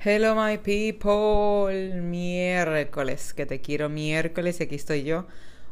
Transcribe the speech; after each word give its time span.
Hello 0.00 0.36
my 0.36 0.58
people, 0.58 2.00
miércoles, 2.00 3.34
que 3.34 3.46
te 3.46 3.60
quiero 3.60 3.88
miércoles 3.88 4.60
y 4.60 4.62
aquí 4.62 4.76
estoy 4.76 5.02
yo 5.02 5.26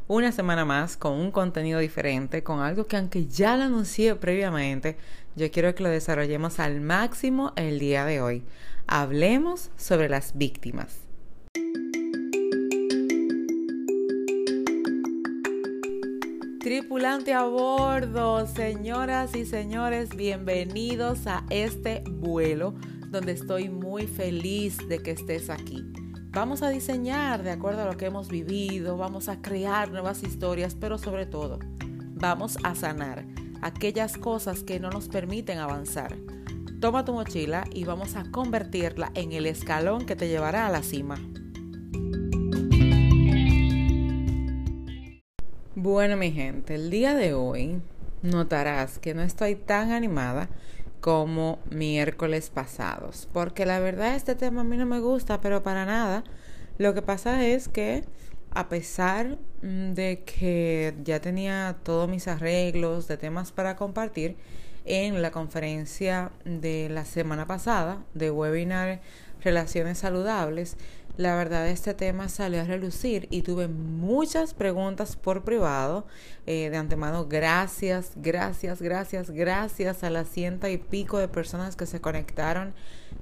una 0.09 0.33
semana 0.33 0.65
más 0.65 0.97
con 0.97 1.13
un 1.13 1.31
contenido 1.31 1.79
diferente, 1.79 2.43
con 2.43 2.59
algo 2.59 2.89
que 2.89 2.97
aunque 2.97 3.27
ya 3.27 3.57
lo 3.57 3.63
anuncié 3.63 4.17
previamente, 4.17 4.97
yo 5.37 5.49
quiero 5.53 5.77
que 5.77 5.85
lo 5.85 5.91
desarrollemos 5.91 6.59
al 6.59 6.81
máximo 6.81 7.53
el 7.55 7.79
día 7.79 8.05
de 8.05 8.21
hoy. 8.21 8.43
Hablemos 8.89 9.71
sobre 9.77 10.09
las 10.09 10.37
víctimas. 10.37 10.99
Tripulante 16.59 17.33
a 17.33 17.45
bordo, 17.45 18.45
señoras 18.49 19.37
y 19.37 19.47
señores, 19.47 20.17
bienvenidos 20.17 21.29
a 21.29 21.45
este 21.49 22.03
vuelo 22.09 22.75
donde 23.11 23.33
estoy 23.33 23.69
muy 23.69 24.07
feliz 24.07 24.79
de 24.89 25.03
que 25.03 25.13
estés 25.13 25.51
aquí. 25.51 25.85
Vamos 26.31 26.63
a 26.63 26.69
diseñar 26.69 27.43
de 27.43 27.51
acuerdo 27.51 27.83
a 27.83 27.87
lo 27.87 27.97
que 27.97 28.07
hemos 28.07 28.29
vivido, 28.29 28.97
vamos 28.97 29.29
a 29.29 29.41
crear 29.41 29.91
nuevas 29.91 30.23
historias, 30.23 30.75
pero 30.75 30.99
sobre 30.99 31.27
todo, 31.27 31.59
vamos 32.15 32.59
a 32.63 32.75
sanar 32.75 33.25
aquellas 33.63 34.19
cosas 34.19 34.63
que 34.63 34.79
no 34.79 34.91
nos 34.91 35.09
permiten 35.09 35.59
avanzar. 35.59 36.17
Toma 36.81 37.05
tu 37.05 37.15
mochila 37.15 37.65
y 37.73 37.85
vamos 37.85 38.17
a 38.17 38.31
convertirla 38.31 39.11
en 39.15 39.33
el 39.33 39.47
escalón 39.47 40.05
que 40.05 40.15
te 40.15 40.29
llevará 40.29 40.67
a 40.67 40.71
la 40.71 40.83
cima. 40.83 41.17
Bueno, 45.75 46.17
mi 46.17 46.33
gente, 46.33 46.75
el 46.75 46.91
día 46.91 47.15
de 47.15 47.33
hoy 47.33 47.81
notarás 48.23 48.99
que 48.99 49.15
no 49.15 49.23
estoy 49.23 49.55
tan 49.57 49.91
animada 49.91 50.49
como 51.01 51.59
miércoles 51.71 52.51
pasados. 52.51 53.29
Porque 53.33 53.67
la 53.67 53.81
verdad 53.81 54.15
este 54.15 54.35
tema 54.35 54.63
a 54.63 54.65
mí 54.65 54.77
no 54.77 54.87
me 54.87 55.01
gusta, 55.01 55.41
pero 55.41 55.63
para 55.63 55.85
nada. 55.87 56.25
Lo 56.79 56.95
que 56.95 57.03
pasa 57.03 57.47
es 57.47 57.69
que 57.69 58.05
a 58.51 58.69
pesar 58.69 59.39
mm, 59.63 59.93
de 59.93 60.23
que 60.25 60.95
ya 61.05 61.21
tenía 61.21 61.77
todos 61.83 62.09
mis 62.09 62.29
arreglos 62.29 63.09
de 63.09 63.17
temas 63.17 63.53
para 63.53 63.77
compartir 63.77 64.37
en 64.87 65.21
la 65.21 65.31
conferencia 65.31 66.31
de 66.45 66.89
la 66.89 67.05
semana 67.05 67.47
pasada 67.47 68.05
de 68.15 68.31
webinar 68.31 69.01
Relaciones 69.43 69.99
Saludables, 69.99 70.77
la 71.17 71.35
verdad 71.35 71.67
este 71.69 71.95
tema 71.95 72.29
salió 72.29 72.61
a 72.61 72.65
relucir 72.65 73.27
y 73.31 73.41
tuve 73.41 73.69
muchas 73.69 74.53
preguntas 74.53 75.17
por 75.17 75.45
privado. 75.45 76.07
Eh, 76.47 76.69
de 76.69 76.77
antemano, 76.77 77.27
gracias, 77.27 78.13
gracias, 78.17 78.83
gracias, 78.83 79.31
gracias 79.31 80.05
a 80.05 80.11
las 80.11 80.29
ciento 80.29 80.69
y 80.69 80.77
pico 80.77 81.19
de 81.19 81.29
personas 81.29 81.75
que 81.75 81.87
se 81.87 82.03
conectaron. 82.03 82.75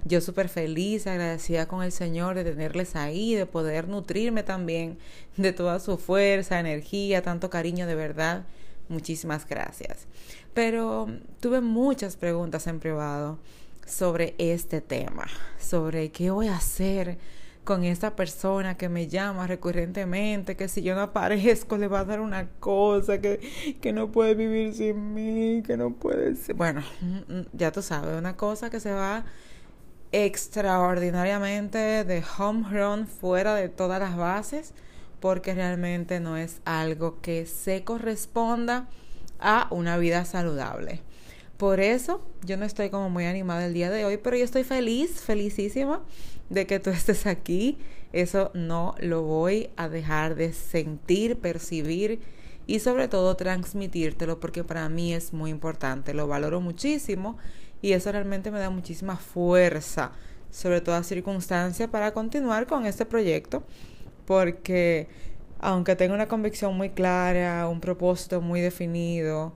Yo 0.05 0.21
súper 0.21 0.49
feliz, 0.49 1.07
agradecida 1.07 1.67
con 1.67 1.85
el 1.85 1.93
Señor 1.93 2.35
de 2.35 2.45
tenerles 2.45 2.97
ahí, 2.97 3.37
de 3.37 3.47
poder 3.47 3.89
nutrirme 3.89 4.43
también 4.43 4.99
de 5.37 5.53
toda 5.53 5.79
su 5.79 5.97
fuerza, 5.97 6.59
energía, 6.59 7.23
tanto 7.23 7.49
cariño 7.49 7.87
de 7.87 7.95
verdad. 7.95 8.45
Muchísimas 8.89 9.47
gracias. 9.47 10.09
Pero 10.53 11.07
tuve 11.41 11.61
muchas 11.61 12.17
preguntas 12.17 12.67
en 12.67 12.81
privado 12.81 13.39
sobre 13.87 14.35
este 14.39 14.81
tema, 14.81 15.27
sobre 15.61 16.11
qué 16.11 16.31
voy 16.31 16.49
a 16.49 16.57
hacer 16.57 17.19
con 17.65 17.85
esta 17.85 18.15
persona 18.15 18.77
que 18.77 18.89
me 18.89 19.09
llama 19.09 19.47
recurrentemente, 19.47 20.57
que 20.57 20.69
si 20.69 20.83
yo 20.83 20.95
no 20.95 21.01
aparezco 21.01 21.79
le 21.79 21.89
va 21.89 22.01
a 22.01 22.05
dar 22.05 22.21
una 22.21 22.49
cosa, 22.61 23.21
que, 23.21 23.41
que 23.81 23.93
no 23.93 24.13
puede 24.13 24.35
vivir 24.35 24.75
sin 24.75 25.15
mí, 25.15 25.63
que 25.63 25.77
no 25.77 25.91
puede 25.91 26.37
ser. 26.37 26.55
Bueno, 26.55 26.83
mm, 27.01 27.33
mm, 27.33 27.47
ya 27.53 27.73
tú 27.73 27.83
sabes, 27.83 28.17
una 28.17 28.37
cosa 28.37 28.71
que 28.71 28.81
se 28.81 28.93
va 28.93 29.25
extraordinariamente 30.13 32.05
de 32.05 32.23
home 32.39 32.69
run 32.71 33.07
fuera 33.09 33.55
de 33.55 33.69
todas 33.69 33.99
las 33.99 34.17
bases, 34.17 34.75
porque 35.19 35.55
realmente 35.55 36.21
no 36.21 36.37
es 36.37 36.61
algo 36.65 37.21
que 37.21 37.47
se 37.47 37.83
corresponda 37.83 38.89
a 39.41 39.67
una 39.71 39.97
vida 39.97 40.25
saludable. 40.27 41.01
Por 41.57 41.81
eso 41.81 42.21
yo 42.45 42.57
no 42.57 42.65
estoy 42.65 42.91
como 42.91 43.11
muy 43.11 43.25
animada 43.25 43.67
el 43.67 43.75
día 43.75 43.91
de 43.91 44.05
hoy, 44.05 44.19
pero 44.19 44.37
yo 44.37 44.45
estoy 44.45 44.65
feliz, 44.65 45.21
felicísima 45.21 46.03
de 46.51 46.67
que 46.67 46.81
tú 46.81 46.91
estés 46.91 47.27
aquí. 47.27 47.79
Eso 48.13 48.51
no 48.55 48.95
lo 49.01 49.23
voy 49.23 49.71
a 49.77 49.89
dejar 49.89 50.35
de 50.37 50.53
sentir, 50.53 51.39
percibir 51.39 52.21
y 52.67 52.79
sobre 52.79 53.09
todo 53.09 53.37
transmitírtelo 53.37 54.41
porque 54.41 54.65
para 54.65 54.89
mí 54.89 55.13
es 55.13 55.33
muy 55.33 55.51
importante. 55.51 56.15
Lo 56.15 56.27
valoro 56.27 56.61
muchísimo 56.61 57.37
y 57.83 57.93
eso 57.93 58.13
realmente 58.13 58.51
me 58.51 58.61
da 58.61 58.71
muchísima 58.71 59.17
fuerza, 59.17 60.13
sobre 60.51 60.81
toda 60.81 61.03
circunstancia, 61.03 61.91
para 61.91 62.13
continuar 62.13 62.67
con 62.67 62.87
este 62.87 63.05
proyecto 63.05 63.65
porque 64.27 65.09
aunque 65.61 65.97
tengo 65.97 66.15
una 66.15 66.29
convicción 66.29 66.77
muy 66.77 66.91
clara, 66.91 67.69
un 67.69 67.81
propósito 67.81 68.41
muy 68.41 68.61
definido, 68.61 69.55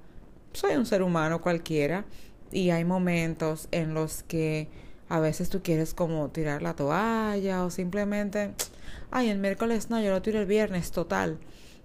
soy 0.53 0.77
un 0.77 0.87
ser 0.87 1.03
humano 1.03 1.41
cualquiera 1.41 2.05
y 2.51 2.71
hay 2.71 2.85
momentos 2.85 3.69
en 3.73 3.95
los 3.95 4.23
que 4.23 4.69
a 5.09 5.21
veces 5.21 5.49
tú 5.49 5.63
quieres 5.63 5.95
como 5.95 6.29
tirar 6.29 6.63
la 6.63 6.75
toalla 6.75 7.65
o 7.65 7.71
simplemente, 7.71 8.55
ay, 9.11 9.31
el 9.31 9.39
miércoles 9.39 9.91
no, 9.91 10.01
yo 10.01 10.11
lo 10.11 10.23
tiro 10.23 10.39
el 10.39 10.47
viernes, 10.47 10.91
total. 10.93 11.39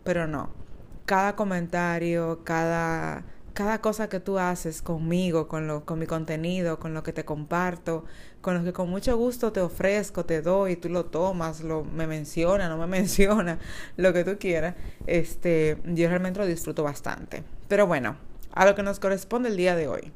Pero 0.03 0.27
no, 0.27 0.49
cada 1.05 1.35
comentario, 1.35 2.41
cada, 2.43 3.23
cada 3.53 3.81
cosa 3.81 4.09
que 4.09 4.19
tú 4.19 4.39
haces 4.39 4.81
conmigo, 4.81 5.47
con, 5.47 5.67
lo, 5.67 5.85
con 5.85 5.99
mi 5.99 6.05
contenido, 6.05 6.79
con 6.79 6.93
lo 6.93 7.03
que 7.03 7.13
te 7.13 7.23
comparto, 7.23 8.03
con 8.41 8.57
lo 8.57 8.63
que 8.63 8.73
con 8.73 8.89
mucho 8.89 9.15
gusto 9.17 9.53
te 9.53 9.61
ofrezco, 9.61 10.25
te 10.25 10.41
doy, 10.41 10.75
tú 10.75 10.89
lo 10.89 11.05
tomas, 11.05 11.61
lo, 11.61 11.83
me 11.83 12.07
menciona, 12.07 12.67
no 12.67 12.77
me 12.77 12.87
menciona, 12.99 13.59
lo 13.97 14.13
que 14.13 14.23
tú 14.23 14.37
quieras, 14.37 14.75
este, 15.07 15.77
yo 15.85 16.09
realmente 16.09 16.39
lo 16.39 16.45
disfruto 16.45 16.83
bastante. 16.83 17.43
Pero 17.67 17.87
bueno, 17.87 18.17
a 18.51 18.65
lo 18.65 18.75
que 18.75 18.83
nos 18.83 18.99
corresponde 18.99 19.49
el 19.49 19.57
día 19.57 19.75
de 19.75 19.87
hoy. 19.87 20.11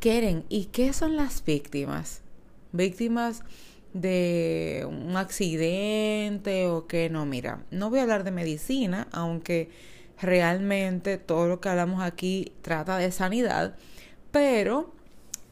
Keren, 0.00 0.44
¿y 0.48 0.66
qué 0.66 0.92
son 0.92 1.16
las 1.16 1.44
víctimas? 1.44 2.20
¿Víctimas 2.70 3.42
de 3.94 4.86
un 4.88 5.16
accidente 5.16 6.68
o 6.68 6.86
qué? 6.86 7.10
No, 7.10 7.26
mira, 7.26 7.64
no 7.72 7.90
voy 7.90 7.98
a 7.98 8.02
hablar 8.02 8.22
de 8.22 8.30
medicina, 8.30 9.08
aunque 9.10 9.70
realmente 10.20 11.18
todo 11.18 11.48
lo 11.48 11.60
que 11.60 11.68
hablamos 11.68 12.00
aquí 12.00 12.52
trata 12.62 12.96
de 12.96 13.10
sanidad, 13.10 13.74
pero 14.30 14.92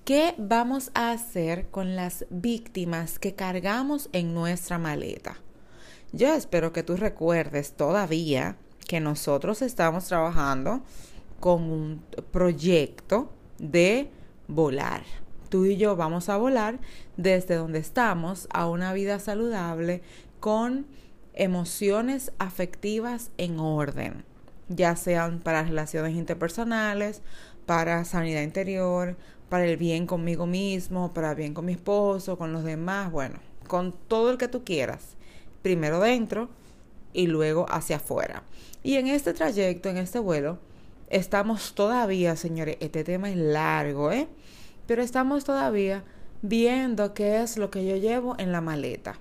¿qué 0.05 0.37
vamos 0.39 0.93
a 0.95 1.11
hacer 1.11 1.67
con 1.71 1.97
las 1.97 2.25
víctimas 2.31 3.19
que 3.19 3.35
cargamos 3.35 4.09
en 4.13 4.33
nuestra 4.33 4.79
maleta? 4.79 5.41
Yo 6.13 6.33
espero 6.33 6.73
que 6.73 6.85
tú 6.85 6.97
recuerdes 6.97 7.73
todavía 7.73 8.57
que 8.87 9.01
nosotros 9.01 9.61
estamos 9.61 10.05
trabajando 10.05 10.83
con 11.41 11.65
un 11.65 12.05
proyecto 12.31 13.33
de 13.59 14.11
volar. 14.49 15.03
Tú 15.49 15.65
y 15.65 15.77
yo 15.77 15.97
vamos 15.97 16.29
a 16.29 16.37
volar 16.37 16.79
desde 17.17 17.55
donde 17.55 17.79
estamos 17.79 18.49
a 18.53 18.69
una 18.69 18.93
vida 18.93 19.19
saludable 19.19 20.03
con 20.41 20.87
emociones 21.35 22.33
afectivas 22.39 23.31
en 23.37 23.61
orden, 23.61 24.25
ya 24.69 24.97
sean 24.97 25.39
para 25.39 25.63
relaciones 25.63 26.17
interpersonales, 26.17 27.23
para 27.67 28.05
sanidad 28.05 28.43
interior, 28.43 29.17
para 29.49 29.67
el 29.67 29.77
bien 29.77 30.07
conmigo 30.07 30.47
mismo, 30.47 31.13
para 31.13 31.31
el 31.31 31.37
bien 31.37 31.55
con 31.55 31.67
mi 31.67 31.73
esposo, 31.73 32.39
con 32.39 32.53
los 32.53 32.65
demás, 32.65 33.13
bueno, 33.13 33.39
con 33.69 33.93
todo 33.93 34.31
el 34.31 34.39
que 34.39 34.49
tú 34.49 34.65
quieras. 34.65 35.17
Primero 35.63 36.01
dentro 36.01 36.49
y 37.13 37.27
luego 37.27 37.67
hacia 37.69 37.97
afuera. 37.97 38.43
Y 38.83 38.97
en 38.97 39.09
este 39.09 39.35
trayecto, 39.35 39.89
en 39.89 39.99
este 39.99 40.19
vuelo, 40.19 40.59
estamos 41.09 41.75
todavía, 41.75 42.37
señores, 42.37 42.77
este 42.81 43.05
tema 43.05 43.31
es 43.31 43.37
largo, 43.37 44.13
¿eh? 44.13 44.29
Pero 44.87 45.03
estamos 45.03 45.45
todavía 45.45 46.05
viendo 46.43 47.15
qué 47.15 47.43
es 47.43 47.57
lo 47.57 47.71
que 47.71 47.87
yo 47.87 47.97
llevo 47.97 48.37
en 48.39 48.53
la 48.53 48.61
maleta. 48.61 49.19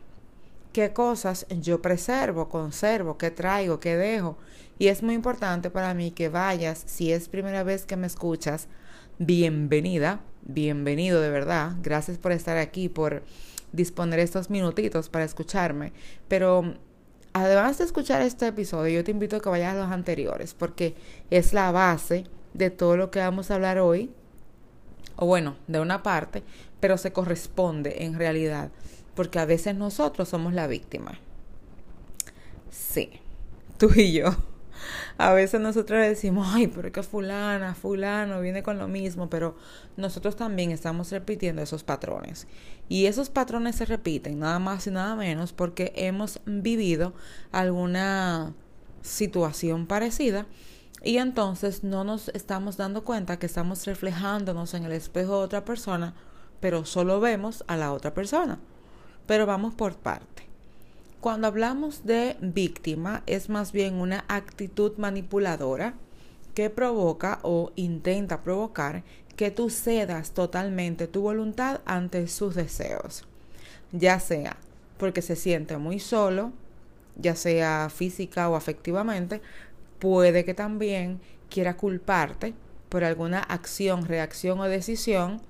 Qué 0.73 0.93
cosas 0.93 1.45
yo 1.49 1.81
preservo, 1.81 2.49
conservo, 2.49 3.17
qué 3.17 3.31
traigo, 3.31 3.79
qué 3.79 3.95
dejo. 3.95 4.37
Y 4.77 4.87
es 4.87 5.03
muy 5.03 5.15
importante 5.15 5.69
para 5.69 5.93
mí 5.93 6.11
que 6.11 6.27
vayas, 6.29 6.83
si 6.85 7.11
es 7.11 7.29
primera 7.29 7.63
vez 7.63 7.85
que 7.85 7.95
me 7.95 8.07
escuchas, 8.07 8.67
bienvenida, 9.17 10.19
bienvenido 10.41 11.21
de 11.21 11.29
verdad. 11.29 11.71
Gracias 11.81 12.17
por 12.17 12.33
estar 12.33 12.57
aquí, 12.57 12.89
por 12.89 13.23
disponer 13.71 14.19
estos 14.19 14.49
minutitos 14.49 15.09
para 15.09 15.23
escucharme. 15.23 15.93
Pero 16.27 16.75
además 17.35 17.77
de 17.77 17.83
escuchar 17.83 18.21
este 18.21 18.47
episodio, 18.47 18.95
yo 18.95 19.03
te 19.03 19.11
invito 19.11 19.35
a 19.35 19.41
que 19.41 19.49
vayas 19.49 19.75
a 19.75 19.79
los 19.79 19.91
anteriores, 19.91 20.53
porque 20.53 20.95
es 21.29 21.51
la 21.51 21.69
base 21.71 22.23
de 22.53 22.69
todo 22.69 22.95
lo 22.95 23.11
que 23.11 23.19
vamos 23.19 23.51
a 23.51 23.55
hablar 23.55 23.77
hoy, 23.77 24.09
o 25.17 25.25
bueno, 25.25 25.57
de 25.67 25.81
una 25.81 26.01
parte, 26.01 26.43
pero 26.79 26.97
se 26.97 27.11
corresponde 27.11 28.05
en 28.05 28.17
realidad, 28.17 28.71
porque 29.15 29.39
a 29.39 29.45
veces 29.45 29.75
nosotros 29.75 30.29
somos 30.29 30.53
la 30.53 30.67
víctima. 30.67 31.19
Sí, 32.71 33.09
tú 33.77 33.91
y 33.93 34.13
yo 34.13 34.33
A 35.17 35.33
veces 35.33 35.61
nosotros 35.61 36.01
decimos, 36.01 36.47
ay, 36.51 36.67
pero 36.67 36.91
que 36.91 37.03
fulana, 37.03 37.75
fulano 37.75 38.41
viene 38.41 38.63
con 38.63 38.77
lo 38.77 38.87
mismo, 38.87 39.29
pero 39.29 39.55
nosotros 39.97 40.35
también 40.35 40.71
estamos 40.71 41.11
repitiendo 41.11 41.61
esos 41.61 41.83
patrones. 41.83 42.47
Y 42.89 43.05
esos 43.05 43.29
patrones 43.29 43.75
se 43.75 43.85
repiten 43.85 44.39
nada 44.39 44.59
más 44.59 44.87
y 44.87 44.91
nada 44.91 45.15
menos 45.15 45.53
porque 45.53 45.93
hemos 45.95 46.39
vivido 46.45 47.13
alguna 47.51 48.53
situación 49.01 49.87
parecida 49.87 50.45
y 51.05 51.17
entonces 51.17 51.83
no 51.83 52.03
nos 52.03 52.29
estamos 52.29 52.77
dando 52.77 53.03
cuenta 53.03 53.37
que 53.37 53.45
estamos 53.45 53.85
reflejándonos 53.85 54.73
en 54.73 54.85
el 54.85 54.91
espejo 54.91 55.37
de 55.37 55.45
otra 55.45 55.63
persona, 55.63 56.15
pero 56.59 56.83
solo 56.83 57.19
vemos 57.19 57.63
a 57.67 57.77
la 57.77 57.93
otra 57.93 58.13
persona. 58.13 58.59
Pero 59.27 59.45
vamos 59.45 59.75
por 59.75 59.95
parte. 59.95 60.44
Cuando 61.25 61.47
hablamos 61.47 62.05
de 62.05 62.37
víctima 62.39 63.23
es 63.25 63.49
más 63.49 63.71
bien 63.71 63.95
una 63.95 64.25
actitud 64.27 64.95
manipuladora 64.97 65.95
que 66.53 66.69
provoca 66.69 67.39
o 67.41 67.71
intenta 67.75 68.43
provocar 68.43 69.01
que 69.35 69.49
tú 69.49 69.71
cedas 69.71 70.35
totalmente 70.35 71.07
tu 71.07 71.23
voluntad 71.23 71.81
ante 71.85 72.27
sus 72.27 72.53
deseos, 72.53 73.23
ya 73.91 74.19
sea 74.19 74.57
porque 74.99 75.23
se 75.23 75.35
siente 75.35 75.79
muy 75.79 75.99
solo, 75.99 76.51
ya 77.15 77.35
sea 77.35 77.89
física 77.89 78.47
o 78.47 78.55
afectivamente, 78.55 79.41
puede 79.97 80.45
que 80.45 80.53
también 80.53 81.19
quiera 81.49 81.75
culparte 81.75 82.53
por 82.87 83.03
alguna 83.03 83.39
acción, 83.39 84.05
reacción 84.05 84.59
o 84.59 84.65
decisión 84.65 85.41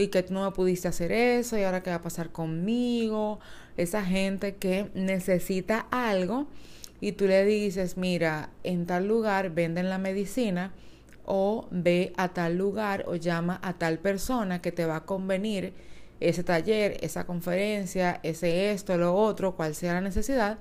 y 0.00 0.08
que 0.08 0.22
tú 0.22 0.34
no 0.34 0.52
pudiste 0.52 0.88
hacer 0.88 1.12
eso 1.12 1.58
y 1.58 1.62
ahora 1.62 1.82
qué 1.82 1.90
va 1.90 1.96
a 1.96 2.02
pasar 2.02 2.30
conmigo. 2.30 3.38
Esa 3.76 4.04
gente 4.04 4.56
que 4.56 4.90
necesita 4.94 5.86
algo 5.90 6.46
y 7.00 7.12
tú 7.12 7.26
le 7.26 7.44
dices, 7.44 7.96
mira, 7.96 8.50
en 8.62 8.86
tal 8.86 9.06
lugar 9.06 9.50
venden 9.50 9.88
la 9.88 9.98
medicina 9.98 10.72
o 11.24 11.68
ve 11.70 12.12
a 12.16 12.28
tal 12.28 12.56
lugar 12.56 13.04
o 13.06 13.14
llama 13.14 13.60
a 13.62 13.74
tal 13.74 13.98
persona 13.98 14.60
que 14.60 14.72
te 14.72 14.86
va 14.86 14.96
a 14.96 15.04
convenir 15.04 15.72
ese 16.20 16.44
taller, 16.44 16.98
esa 17.00 17.24
conferencia, 17.24 18.20
ese 18.22 18.72
esto, 18.72 18.96
lo 18.96 19.14
otro, 19.14 19.56
cual 19.56 19.74
sea 19.74 19.94
la 19.94 20.00
necesidad. 20.00 20.58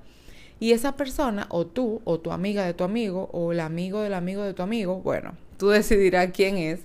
Y 0.59 0.71
esa 0.71 0.95
persona, 0.95 1.47
o 1.49 1.65
tú, 1.65 2.01
o 2.05 2.19
tu 2.19 2.31
amiga 2.31 2.65
de 2.65 2.73
tu 2.73 2.83
amigo, 2.83 3.29
o 3.33 3.51
el 3.51 3.59
amigo 3.59 4.01
del 4.01 4.13
amigo 4.13 4.43
de 4.43 4.53
tu 4.53 4.61
amigo, 4.61 5.01
bueno, 5.01 5.35
tú 5.57 5.69
decidirás 5.69 6.31
quién 6.33 6.57
es, 6.57 6.81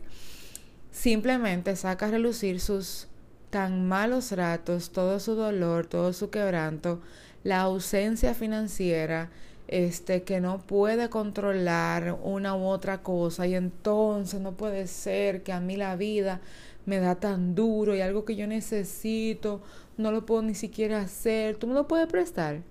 simplemente 0.95 1.75
saca 1.75 2.07
a 2.07 2.11
relucir 2.11 2.61
sus 2.61 3.09
tan 3.51 3.87
malos 3.89 4.31
ratos, 4.31 4.91
todo 4.91 5.19
su 5.19 5.35
dolor, 5.35 5.87
todo 5.87 6.13
su 6.13 6.31
quebranto, 6.31 7.01
la 7.43 7.63
ausencia 7.63 8.33
financiera, 8.33 9.29
este 9.67 10.23
que 10.23 10.41
no 10.41 10.59
puede 10.59 11.11
controlar 11.11 12.17
una 12.23 12.55
u 12.55 12.67
otra 12.67 13.03
cosa 13.03 13.47
y 13.47 13.57
entonces 13.57 14.41
no 14.41 14.53
puede 14.53 14.87
ser 14.87 15.43
que 15.43 15.53
a 15.53 15.59
mí 15.59 15.77
la 15.77 15.97
vida 15.97 16.41
me 16.87 17.01
da 17.01 17.17
tan 17.17 17.57
duro 17.57 17.97
y 17.97 18.01
algo 18.01 18.25
que 18.25 18.37
yo 18.37 18.47
necesito 18.47 19.63
no 19.97 20.13
lo 20.13 20.25
puedo 20.25 20.43
ni 20.43 20.55
siquiera 20.55 21.01
hacer, 21.01 21.57
tú 21.57 21.67
me 21.67 21.75
lo 21.75 21.89
puedes 21.89 22.07
prestar. 22.07 22.63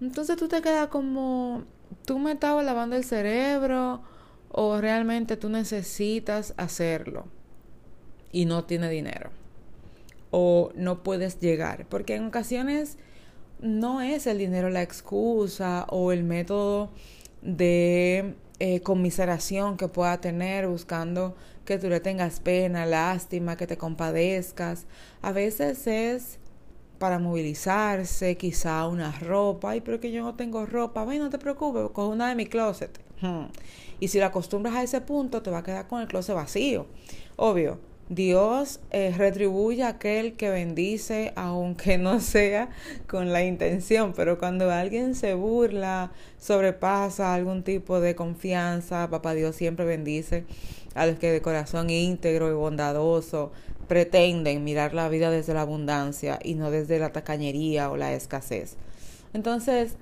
Entonces 0.00 0.36
tú 0.36 0.48
te 0.48 0.60
quedas 0.62 0.88
como 0.88 1.62
tú 2.04 2.18
me 2.18 2.32
estabas 2.32 2.64
lavando 2.64 2.96
el 2.96 3.04
cerebro 3.04 4.02
o 4.50 4.80
realmente 4.80 5.36
tú 5.36 5.48
necesitas 5.48 6.54
hacerlo 6.56 7.26
y 8.32 8.44
no 8.44 8.64
tiene 8.64 8.88
dinero 8.90 9.30
o 10.30 10.70
no 10.74 11.02
puedes 11.02 11.40
llegar, 11.40 11.86
porque 11.88 12.16
en 12.16 12.26
ocasiones 12.26 12.98
no 13.60 14.00
es 14.00 14.26
el 14.26 14.38
dinero 14.38 14.68
la 14.70 14.82
excusa 14.82 15.86
o 15.88 16.12
el 16.12 16.24
método 16.24 16.90
de 17.42 18.34
eh, 18.58 18.80
conmiseración 18.80 19.76
que 19.76 19.88
pueda 19.88 20.20
tener 20.20 20.66
buscando 20.66 21.36
que 21.64 21.78
tú 21.78 21.88
le 21.88 22.00
tengas 22.00 22.40
pena, 22.40 22.86
lástima, 22.86 23.56
que 23.56 23.66
te 23.66 23.76
compadezcas. 23.76 24.86
A 25.20 25.32
veces 25.32 25.86
es 25.86 26.38
para 26.98 27.18
movilizarse, 27.18 28.36
quizá 28.36 28.86
una 28.86 29.12
ropa, 29.12 29.70
ay, 29.70 29.80
pero 29.80 30.00
que 30.00 30.12
yo 30.12 30.22
no 30.22 30.34
tengo 30.34 30.64
ropa, 30.64 31.04
ven, 31.04 31.18
no 31.18 31.30
te 31.30 31.38
preocupes, 31.38 31.90
coge 31.92 32.12
una 32.12 32.28
de 32.28 32.34
mi 32.34 32.46
closet. 32.46 33.05
Hmm. 33.20 33.46
Y 34.00 34.08
si 34.08 34.18
la 34.18 34.26
acostumbras 34.26 34.74
a 34.74 34.82
ese 34.82 35.00
punto, 35.00 35.42
te 35.42 35.50
va 35.50 35.58
a 35.58 35.62
quedar 35.62 35.88
con 35.88 36.00
el 36.00 36.08
closet 36.08 36.34
vacío. 36.34 36.86
Obvio, 37.36 37.78
Dios 38.08 38.78
eh, 38.92 39.12
retribuye 39.16 39.82
a 39.82 39.88
aquel 39.88 40.34
que 40.36 40.48
bendice, 40.48 41.32
aunque 41.34 41.98
no 41.98 42.20
sea 42.20 42.70
con 43.08 43.32
la 43.32 43.42
intención, 43.44 44.12
pero 44.14 44.38
cuando 44.38 44.70
alguien 44.70 45.14
se 45.14 45.34
burla, 45.34 46.12
sobrepasa 46.38 47.34
algún 47.34 47.64
tipo 47.64 48.00
de 48.00 48.14
confianza, 48.14 49.10
papá 49.10 49.34
Dios 49.34 49.56
siempre 49.56 49.84
bendice 49.84 50.44
a 50.94 51.06
los 51.06 51.18
que 51.18 51.32
de 51.32 51.42
corazón 51.42 51.90
íntegro 51.90 52.48
y 52.48 52.54
bondadoso 52.54 53.52
pretenden 53.88 54.64
mirar 54.64 54.94
la 54.94 55.08
vida 55.08 55.30
desde 55.30 55.54
la 55.54 55.62
abundancia 55.62 56.38
y 56.42 56.54
no 56.54 56.70
desde 56.70 56.98
la 56.98 57.12
tacañería 57.12 57.90
o 57.90 57.96
la 57.96 58.12
escasez. 58.12 58.76
Entonces, 59.32 59.96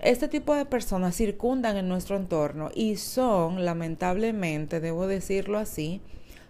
este 0.00 0.28
tipo 0.28 0.54
de 0.54 0.66
personas 0.66 1.16
circundan 1.16 1.76
en 1.76 1.88
nuestro 1.88 2.16
entorno 2.16 2.70
y 2.74 2.96
son, 2.96 3.64
lamentablemente, 3.64 4.80
debo 4.80 5.06
decirlo 5.06 5.58
así, 5.58 6.00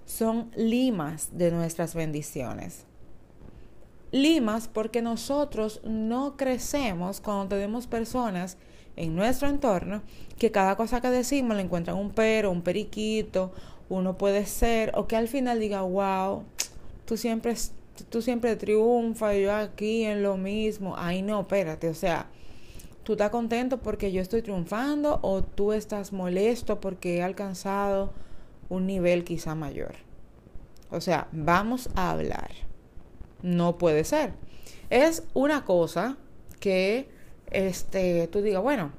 son 0.05 0.51
limas 0.57 1.37
de 1.37 1.51
nuestras 1.51 1.95
bendiciones. 1.95 2.85
Limas 4.13 4.69
porque 4.69 5.03
nosotros 5.03 5.81
no 5.85 6.37
crecemos 6.37 7.21
cuando 7.21 7.49
tenemos 7.57 7.87
personas 7.87 8.57
en 8.97 9.15
nuestro 9.15 9.49
entorno 9.49 10.03
que 10.39 10.51
cada 10.51 10.77
cosa 10.77 11.01
que 11.01 11.11
decimos 11.11 11.57
le 11.57 11.63
encuentran 11.63 11.97
un 11.97 12.11
pero, 12.11 12.51
un 12.51 12.63
periquito, 12.63 13.53
uno 13.89 14.17
puede 14.19 14.47
ser, 14.47 14.93
o 14.97 15.07
que 15.07 15.17
al 15.17 15.29
final 15.29 15.61
diga, 15.61 15.83
wow, 15.83 16.45
tú 17.05 17.17
siempre, 17.17 17.55
tú 18.09 18.23
siempre 18.23 18.57
triunfas, 18.57 19.37
yo 19.37 19.55
aquí 19.55 20.05
en 20.05 20.23
lo 20.23 20.37
mismo. 20.37 20.95
Ay, 20.97 21.23
no, 21.23 21.41
espérate, 21.41 21.89
o 21.89 21.95
sea, 21.95 22.27
tú 23.07 23.13
estás 23.13 23.31
contento 23.31 23.79
porque 23.79 24.11
yo 24.11 24.21
estoy 24.21 24.43
triunfando 24.43 25.21
o 25.23 25.41
tú 25.41 25.73
estás 25.73 26.13
molesto 26.13 26.81
porque 26.81 27.19
he 27.19 27.23
alcanzado 27.23 28.13
un 28.69 28.85
nivel 28.85 29.23
quizá 29.23 29.55
mayor. 29.55 29.95
O 30.91 31.01
sea, 31.01 31.29
vamos 31.31 31.89
a 31.95 32.11
hablar. 32.11 32.51
No 33.43 33.79
puede 33.79 34.03
ser. 34.03 34.33
Es 34.91 35.23
una 35.35 35.65
cosa 35.65 36.17
que 36.59 37.09
este, 37.53 38.27
tú 38.27 38.43
digas, 38.43 38.61
bueno, 38.61 38.91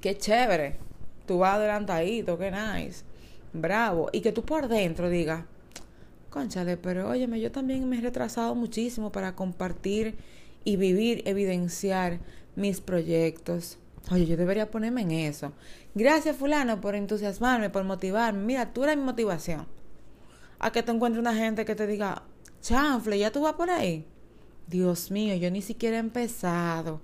qué 0.00 0.16
chévere, 0.16 0.78
tú 1.26 1.36
vas 1.36 1.56
adelantadito, 1.56 2.38
qué 2.38 2.50
nice, 2.50 3.04
bravo, 3.52 4.08
y 4.14 4.22
que 4.22 4.32
tú 4.32 4.42
por 4.42 4.68
dentro 4.68 5.10
digas, 5.10 5.44
conchale, 6.30 6.78
pero 6.78 7.10
óyeme, 7.10 7.42
yo 7.42 7.52
también 7.52 7.86
me 7.90 7.98
he 7.98 8.00
retrasado 8.00 8.54
muchísimo 8.54 9.12
para 9.12 9.34
compartir 9.34 10.16
y 10.64 10.76
vivir, 10.76 11.22
evidenciar 11.26 12.20
mis 12.56 12.80
proyectos. 12.80 13.78
Oye, 14.10 14.26
yo 14.26 14.36
debería 14.36 14.70
ponerme 14.70 15.02
en 15.02 15.12
eso. 15.12 15.52
Gracias, 15.94 16.36
fulano, 16.36 16.80
por 16.80 16.94
entusiasmarme, 16.94 17.70
por 17.70 17.84
motivarme. 17.84 18.42
Mira, 18.42 18.72
tú 18.72 18.84
eres 18.84 18.96
mi 18.96 19.04
motivación. 19.04 19.66
A 20.58 20.70
que 20.72 20.82
te 20.82 20.92
encuentres 20.92 21.20
una 21.20 21.34
gente 21.34 21.64
que 21.64 21.74
te 21.74 21.86
diga, 21.86 22.22
chanfle, 22.60 23.18
ya 23.18 23.30
tú 23.30 23.42
vas 23.42 23.54
por 23.54 23.70
ahí. 23.70 24.06
Dios 24.66 25.10
mío, 25.10 25.34
yo 25.36 25.50
ni 25.50 25.62
siquiera 25.62 25.96
he 25.96 26.00
empezado. 26.00 27.00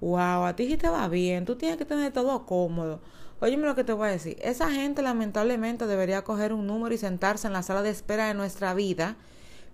Wow, 0.00 0.44
a 0.44 0.56
ti 0.56 0.66
sí 0.66 0.76
te 0.76 0.88
va 0.88 1.08
bien. 1.08 1.44
Tú 1.44 1.56
tienes 1.56 1.78
que 1.78 1.84
tener 1.84 2.12
todo 2.12 2.44
cómodo. 2.46 3.00
Óyeme 3.40 3.66
lo 3.66 3.74
que 3.74 3.84
te 3.84 3.92
voy 3.92 4.08
a 4.08 4.12
decir. 4.12 4.36
Esa 4.42 4.70
gente 4.70 5.02
lamentablemente 5.02 5.86
debería 5.86 6.22
coger 6.22 6.52
un 6.52 6.66
número 6.66 6.94
y 6.94 6.98
sentarse 6.98 7.46
en 7.46 7.52
la 7.52 7.62
sala 7.62 7.82
de 7.82 7.90
espera 7.90 8.28
de 8.28 8.34
nuestra 8.34 8.72
vida, 8.74 9.16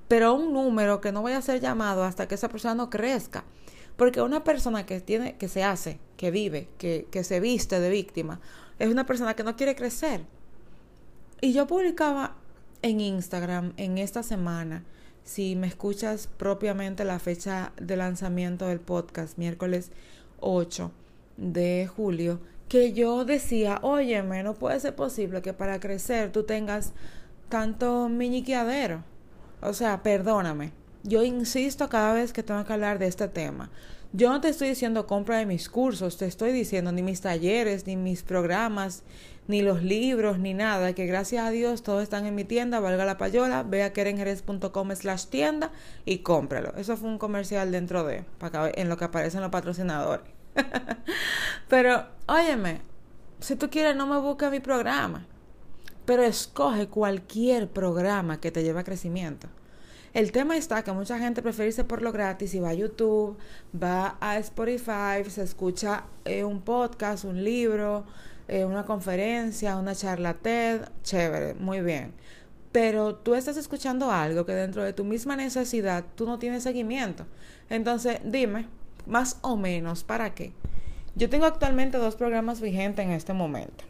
pero 0.08 0.34
un 0.34 0.52
número 0.52 1.00
que 1.00 1.12
no 1.12 1.22
vaya 1.22 1.38
a 1.38 1.42
ser 1.42 1.60
llamado 1.60 2.04
hasta 2.04 2.28
que 2.28 2.34
esa 2.34 2.48
persona 2.48 2.74
no 2.74 2.90
crezca. 2.90 3.44
Porque 3.98 4.22
una 4.22 4.44
persona 4.44 4.86
que 4.86 5.02
tiene, 5.02 5.36
que 5.36 5.48
se 5.48 5.62
hace, 5.62 5.98
que 6.16 6.30
vive, 6.30 6.68
que, 6.78 7.06
que 7.10 7.22
se 7.22 7.40
viste 7.40 7.80
de 7.80 7.90
víctima, 7.90 8.40
es 8.78 8.88
una 8.88 9.04
persona 9.04 9.34
que 9.34 9.44
no 9.44 9.56
quiere 9.56 9.74
crecer. 9.74 10.22
Y 11.42 11.52
yo 11.52 11.66
publicaba 11.66 12.36
en 12.80 13.00
Instagram 13.00 13.74
en 13.76 13.98
esta 13.98 14.22
semana, 14.22 14.84
si 15.24 15.56
me 15.56 15.66
escuchas 15.66 16.26
propiamente 16.26 17.04
la 17.04 17.18
fecha 17.18 17.72
de 17.76 17.96
lanzamiento 17.96 18.66
del 18.66 18.80
podcast, 18.80 19.36
miércoles 19.36 19.90
8 20.40 20.90
de 21.36 21.86
julio, 21.94 22.40
que 22.68 22.92
yo 22.92 23.24
decía, 23.24 23.80
óyeme, 23.82 24.42
no 24.42 24.54
puede 24.54 24.78
ser 24.80 24.94
posible 24.94 25.42
que 25.42 25.52
para 25.52 25.80
crecer 25.80 26.32
tú 26.32 26.44
tengas 26.44 26.92
tanto 27.48 28.08
miñiqueadero. 28.08 29.02
O 29.60 29.72
sea, 29.72 30.02
perdóname. 30.02 30.72
Yo 31.02 31.22
insisto 31.22 31.88
cada 31.88 32.12
vez 32.12 32.32
que 32.32 32.42
tengo 32.42 32.64
que 32.64 32.72
hablar 32.72 32.98
de 32.98 33.06
este 33.06 33.28
tema. 33.28 33.70
Yo 34.12 34.30
no 34.30 34.40
te 34.40 34.48
estoy 34.48 34.68
diciendo 34.68 35.06
compra 35.06 35.36
de 35.36 35.46
mis 35.46 35.68
cursos, 35.68 36.16
te 36.16 36.24
estoy 36.24 36.52
diciendo 36.52 36.92
ni 36.92 37.02
mis 37.02 37.20
talleres, 37.20 37.86
ni 37.86 37.96
mis 37.96 38.22
programas, 38.22 39.02
ni 39.48 39.60
los 39.60 39.82
libros, 39.82 40.38
ni 40.38 40.54
nada, 40.54 40.94
que 40.94 41.06
gracias 41.06 41.44
a 41.44 41.50
Dios 41.50 41.82
todos 41.82 42.02
están 42.02 42.24
en 42.24 42.34
mi 42.34 42.44
tienda, 42.44 42.80
valga 42.80 43.04
la 43.04 43.18
payola, 43.18 43.62
ve 43.62 43.82
a 43.82 43.92
kerenjerez.com 43.92 44.94
slash 44.94 45.26
tienda 45.26 45.72
y 46.06 46.18
cómpralo. 46.18 46.74
Eso 46.76 46.96
fue 46.96 47.08
un 47.08 47.18
comercial 47.18 47.70
dentro 47.70 48.04
de, 48.04 48.24
en 48.74 48.88
lo 48.88 48.96
que 48.96 49.04
aparecen 49.04 49.42
los 49.42 49.50
patrocinadores. 49.50 50.26
pero, 51.68 52.06
óyeme, 52.26 52.80
si 53.40 53.56
tú 53.56 53.68
quieres, 53.70 53.94
no 53.94 54.06
me 54.06 54.18
busques 54.18 54.50
mi 54.50 54.60
programa. 54.60 55.26
Pero 56.06 56.22
escoge 56.22 56.88
cualquier 56.88 57.68
programa 57.68 58.40
que 58.40 58.50
te 58.50 58.62
lleve 58.62 58.80
a 58.80 58.84
crecimiento. 58.84 59.48
El 60.18 60.32
tema 60.32 60.56
está 60.56 60.82
que 60.82 60.90
mucha 60.90 61.16
gente 61.16 61.42
prefiere 61.42 61.68
irse 61.68 61.84
por 61.84 62.02
lo 62.02 62.10
gratis 62.10 62.52
y 62.52 62.58
va 62.58 62.70
a 62.70 62.74
YouTube, 62.74 63.38
va 63.72 64.16
a 64.20 64.36
Spotify, 64.38 65.22
se 65.28 65.44
escucha 65.44 66.06
eh, 66.24 66.42
un 66.42 66.60
podcast, 66.60 67.22
un 67.22 67.44
libro, 67.44 68.04
eh, 68.48 68.64
una 68.64 68.84
conferencia, 68.84 69.76
una 69.76 69.94
charla 69.94 70.34
TED, 70.34 70.88
chévere, 71.04 71.54
muy 71.54 71.82
bien. 71.82 72.14
Pero 72.72 73.14
tú 73.14 73.36
estás 73.36 73.56
escuchando 73.56 74.10
algo 74.10 74.44
que 74.44 74.54
dentro 74.54 74.82
de 74.82 74.92
tu 74.92 75.04
misma 75.04 75.36
necesidad 75.36 76.04
tú 76.16 76.26
no 76.26 76.40
tienes 76.40 76.64
seguimiento. 76.64 77.24
Entonces, 77.70 78.18
dime, 78.24 78.66
más 79.06 79.38
o 79.42 79.56
menos, 79.56 80.02
¿para 80.02 80.34
qué? 80.34 80.52
Yo 81.14 81.30
tengo 81.30 81.46
actualmente 81.46 81.96
dos 81.96 82.16
programas 82.16 82.60
vigentes 82.60 83.06
en 83.06 83.12
este 83.12 83.34
momento. 83.34 83.84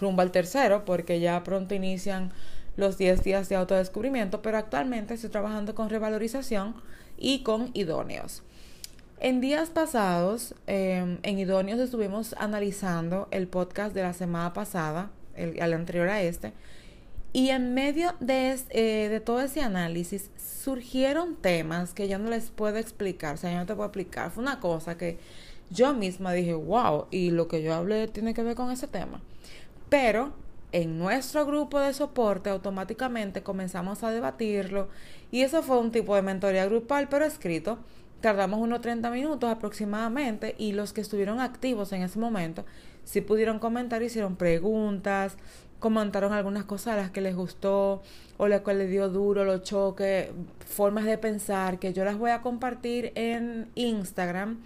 Rumbo 0.00 0.22
al 0.22 0.32
tercero, 0.32 0.84
porque 0.84 1.20
ya 1.20 1.44
pronto 1.44 1.72
inician 1.72 2.32
los 2.76 2.98
10 2.98 3.22
días 3.22 3.48
de 3.48 3.56
autodescubrimiento, 3.56 4.42
pero 4.42 4.58
actualmente 4.58 5.14
estoy 5.14 5.30
trabajando 5.30 5.74
con 5.74 5.90
revalorización 5.90 6.74
y 7.18 7.42
con 7.42 7.70
idóneos. 7.74 8.42
En 9.18 9.40
días 9.40 9.68
pasados, 9.68 10.54
em, 10.66 11.18
en 11.22 11.38
idóneos 11.38 11.78
estuvimos 11.78 12.34
analizando 12.38 13.28
el 13.30 13.48
podcast 13.48 13.94
de 13.94 14.02
la 14.02 14.14
semana 14.14 14.52
pasada, 14.54 15.10
el, 15.36 15.72
anterior 15.72 16.08
a 16.08 16.22
este, 16.22 16.52
y 17.32 17.50
en 17.50 17.74
medio 17.74 18.14
de, 18.20 18.58
eh, 18.70 19.08
de 19.08 19.20
todo 19.20 19.40
ese 19.42 19.60
análisis 19.60 20.30
surgieron 20.36 21.36
temas 21.36 21.94
que 21.94 22.08
yo 22.08 22.18
no 22.18 22.30
les 22.30 22.50
puedo 22.50 22.76
explicar, 22.78 23.34
o 23.34 23.36
sea, 23.36 23.52
yo 23.52 23.58
no 23.58 23.66
te 23.66 23.74
puedo 23.74 23.88
explicar. 23.88 24.30
Fue 24.30 24.42
una 24.42 24.58
cosa 24.58 24.96
que 24.96 25.18
yo 25.70 25.94
misma 25.94 26.32
dije, 26.32 26.54
wow, 26.54 27.06
y 27.10 27.30
lo 27.30 27.46
que 27.46 27.62
yo 27.62 27.74
hablé 27.74 28.08
tiene 28.08 28.34
que 28.34 28.42
ver 28.42 28.56
con 28.56 28.70
ese 28.70 28.88
tema. 28.88 29.20
Pero 29.88 30.32
en 30.72 30.98
nuestro 30.98 31.46
grupo 31.46 31.80
de 31.80 31.92
soporte 31.92 32.50
automáticamente 32.50 33.42
comenzamos 33.42 34.02
a 34.02 34.10
debatirlo 34.10 34.88
y 35.30 35.42
eso 35.42 35.62
fue 35.62 35.78
un 35.78 35.90
tipo 35.90 36.14
de 36.14 36.22
mentoría 36.22 36.66
grupal 36.66 37.08
pero 37.08 37.24
escrito. 37.24 37.78
Tardamos 38.20 38.60
unos 38.60 38.82
30 38.82 39.10
minutos 39.10 39.50
aproximadamente 39.50 40.54
y 40.58 40.72
los 40.72 40.92
que 40.92 41.00
estuvieron 41.00 41.40
activos 41.40 41.92
en 41.92 42.02
ese 42.02 42.18
momento 42.18 42.66
sí 43.04 43.22
pudieron 43.22 43.58
comentar, 43.58 44.02
hicieron 44.02 44.36
preguntas, 44.36 45.36
comentaron 45.78 46.32
algunas 46.32 46.64
cosas 46.64 46.94
a 46.94 46.96
las 46.96 47.10
que 47.10 47.20
les 47.22 47.34
gustó 47.34 48.02
o 48.36 48.46
las 48.46 48.60
que 48.60 48.74
les 48.74 48.90
dio 48.90 49.08
duro, 49.08 49.44
los 49.44 49.62
choques, 49.62 50.28
formas 50.66 51.06
de 51.06 51.18
pensar 51.18 51.78
que 51.78 51.92
yo 51.92 52.04
las 52.04 52.18
voy 52.18 52.30
a 52.30 52.42
compartir 52.42 53.12
en 53.14 53.70
Instagram 53.74 54.60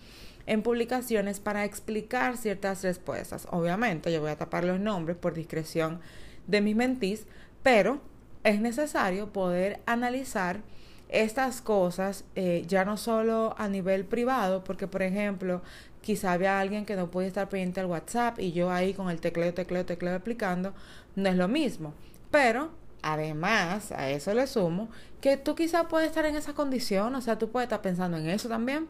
en 0.46 0.62
publicaciones 0.62 1.40
para 1.40 1.64
explicar 1.64 2.36
ciertas 2.36 2.82
respuestas. 2.82 3.46
Obviamente 3.50 4.12
yo 4.12 4.20
voy 4.20 4.30
a 4.30 4.36
tapar 4.36 4.64
los 4.64 4.80
nombres 4.80 5.16
por 5.16 5.34
discreción 5.34 6.00
de 6.46 6.60
mis 6.60 6.76
mentís, 6.76 7.26
pero 7.62 8.00
es 8.42 8.60
necesario 8.60 9.32
poder 9.32 9.80
analizar 9.86 10.60
estas 11.08 11.60
cosas 11.60 12.24
eh, 12.34 12.64
ya 12.66 12.84
no 12.84 12.96
solo 12.96 13.54
a 13.58 13.68
nivel 13.68 14.04
privado, 14.04 14.64
porque 14.64 14.86
por 14.86 15.02
ejemplo, 15.02 15.62
quizá 16.00 16.32
había 16.32 16.60
alguien 16.60 16.84
que 16.84 16.96
no 16.96 17.10
puede 17.10 17.28
estar 17.28 17.48
pendiente 17.48 17.80
al 17.80 17.86
WhatsApp 17.86 18.38
y 18.40 18.52
yo 18.52 18.70
ahí 18.70 18.94
con 18.94 19.10
el 19.10 19.20
tecleo, 19.20 19.54
tecleo, 19.54 19.86
tecleo 19.86 20.14
explicando, 20.14 20.74
no 21.16 21.28
es 21.28 21.36
lo 21.36 21.48
mismo. 21.48 21.94
Pero 22.30 22.70
además, 23.04 23.92
a 23.92 24.08
eso 24.10 24.32
le 24.32 24.46
sumo, 24.46 24.88
que 25.20 25.36
tú 25.36 25.54
quizá 25.54 25.88
puedes 25.88 26.08
estar 26.08 26.24
en 26.24 26.36
esa 26.36 26.54
condición, 26.54 27.14
o 27.14 27.20
sea, 27.20 27.38
tú 27.38 27.50
puedes 27.50 27.66
estar 27.66 27.82
pensando 27.82 28.16
en 28.16 28.28
eso 28.30 28.48
también. 28.48 28.88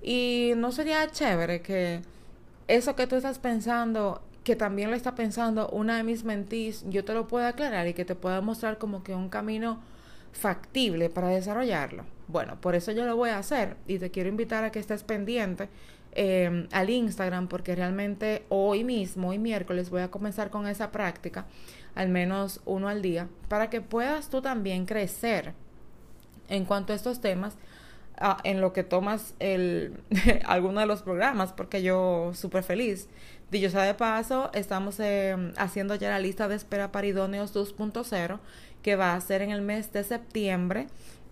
Y 0.00 0.52
no 0.56 0.70
sería 0.70 1.10
chévere 1.10 1.60
que 1.60 2.02
eso 2.68 2.94
que 2.94 3.08
tú 3.08 3.16
estás 3.16 3.40
pensando, 3.40 4.22
que 4.44 4.54
también 4.54 4.90
lo 4.90 4.96
está 4.96 5.16
pensando 5.16 5.68
una 5.70 5.96
de 5.96 6.04
mis 6.04 6.22
mentís, 6.22 6.84
yo 6.88 7.04
te 7.04 7.14
lo 7.14 7.26
pueda 7.26 7.48
aclarar 7.48 7.88
y 7.88 7.94
que 7.94 8.04
te 8.04 8.14
pueda 8.14 8.40
mostrar 8.40 8.78
como 8.78 9.02
que 9.02 9.14
un 9.14 9.28
camino 9.28 9.80
factible 10.32 11.10
para 11.10 11.28
desarrollarlo. 11.28 12.04
Bueno, 12.28 12.60
por 12.60 12.76
eso 12.76 12.92
yo 12.92 13.06
lo 13.06 13.16
voy 13.16 13.30
a 13.30 13.38
hacer 13.38 13.76
y 13.88 13.98
te 13.98 14.10
quiero 14.12 14.28
invitar 14.28 14.62
a 14.62 14.70
que 14.70 14.78
estés 14.78 15.02
pendiente 15.02 15.68
eh, 16.12 16.66
al 16.72 16.90
Instagram 16.90 17.48
porque 17.48 17.74
realmente 17.74 18.44
hoy 18.48 18.84
mismo, 18.84 19.28
hoy 19.28 19.38
miércoles, 19.38 19.90
voy 19.90 20.02
a 20.02 20.10
comenzar 20.10 20.50
con 20.50 20.66
esa 20.66 20.90
práctica, 20.90 21.46
al 21.94 22.08
menos 22.08 22.60
uno 22.64 22.88
al 22.88 23.02
día, 23.02 23.28
para 23.48 23.70
que 23.70 23.80
puedas 23.80 24.30
tú 24.30 24.42
también 24.42 24.86
crecer 24.86 25.54
en 26.48 26.64
cuanto 26.64 26.92
a 26.92 26.96
estos 26.96 27.20
temas 27.20 27.56
Ah, 28.20 28.38
en 28.42 28.60
lo 28.60 28.72
que 28.72 28.82
tomas 28.82 29.34
el, 29.38 29.94
alguno 30.44 30.80
de 30.80 30.86
los 30.86 31.02
programas, 31.02 31.52
porque 31.52 31.82
yo 31.82 32.32
súper 32.34 32.64
feliz. 32.64 33.08
Dicho 33.52 33.70
sea 33.70 33.82
de 33.82 33.94
paso, 33.94 34.50
estamos 34.54 34.98
eh, 34.98 35.52
haciendo 35.56 35.94
ya 35.94 36.10
la 36.10 36.18
lista 36.18 36.48
de 36.48 36.56
espera 36.56 36.90
para 36.90 37.06
idóneos 37.06 37.54
2.0, 37.54 38.40
que 38.82 38.96
va 38.96 39.14
a 39.14 39.20
ser 39.20 39.42
en 39.42 39.50
el 39.50 39.62
mes 39.62 39.92
de 39.92 40.02
septiembre, 40.02 40.88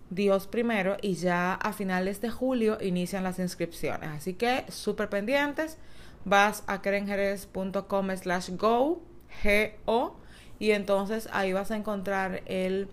Dios 0.09 0.47
primero, 0.47 0.97
y 1.01 1.15
ya 1.15 1.53
a 1.53 1.73
finales 1.73 2.21
de 2.21 2.29
julio 2.29 2.77
inician 2.81 3.23
las 3.23 3.39
inscripciones. 3.39 4.09
Así 4.09 4.33
que 4.33 4.65
súper 4.69 5.09
pendientes, 5.09 5.77
vas 6.25 6.63
a 6.67 6.81
kerenjerez.com 6.81 8.09
slash 8.15 8.51
go, 8.51 9.01
G-O, 9.43 10.15
y 10.59 10.71
entonces 10.71 11.29
ahí 11.31 11.53
vas 11.53 11.71
a 11.71 11.75
encontrar 11.75 12.41
el 12.45 12.87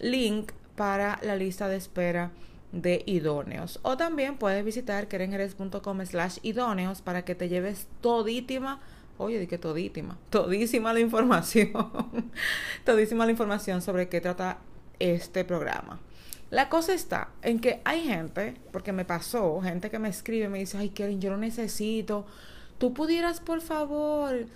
link 0.00 0.52
para 0.74 1.18
la 1.22 1.36
lista 1.36 1.68
de 1.68 1.76
espera 1.76 2.32
de 2.72 3.02
idóneos. 3.06 3.80
O 3.82 3.96
también 3.96 4.36
puedes 4.36 4.64
visitar 4.64 5.08
kerenjerez.com 5.08 6.04
slash 6.04 6.38
idóneos 6.42 7.00
para 7.00 7.24
que 7.24 7.34
te 7.34 7.48
lleves 7.48 7.86
todítima, 8.00 8.80
oye, 9.18 9.38
di 9.38 9.46
que 9.46 9.58
todísima 9.58 10.92
la 10.92 11.00
información, 11.00 11.72
todísima 12.84 13.24
la 13.24 13.30
información 13.30 13.80
sobre 13.82 14.08
qué 14.08 14.20
trata 14.20 14.58
este 14.98 15.44
programa. 15.44 16.00
La 16.50 16.68
cosa 16.68 16.94
está 16.94 17.30
en 17.42 17.58
que 17.58 17.80
hay 17.84 18.02
gente, 18.02 18.54
porque 18.72 18.92
me 18.92 19.04
pasó, 19.04 19.60
gente 19.62 19.90
que 19.90 19.98
me 19.98 20.08
escribe, 20.08 20.48
me 20.48 20.60
dice, 20.60 20.78
ay, 20.78 20.90
Keren, 20.90 21.20
yo 21.20 21.30
lo 21.30 21.38
necesito. 21.38 22.24
Tú 22.78 22.94
pudieras, 22.94 23.40
por 23.40 23.60
favor, 23.60 24.46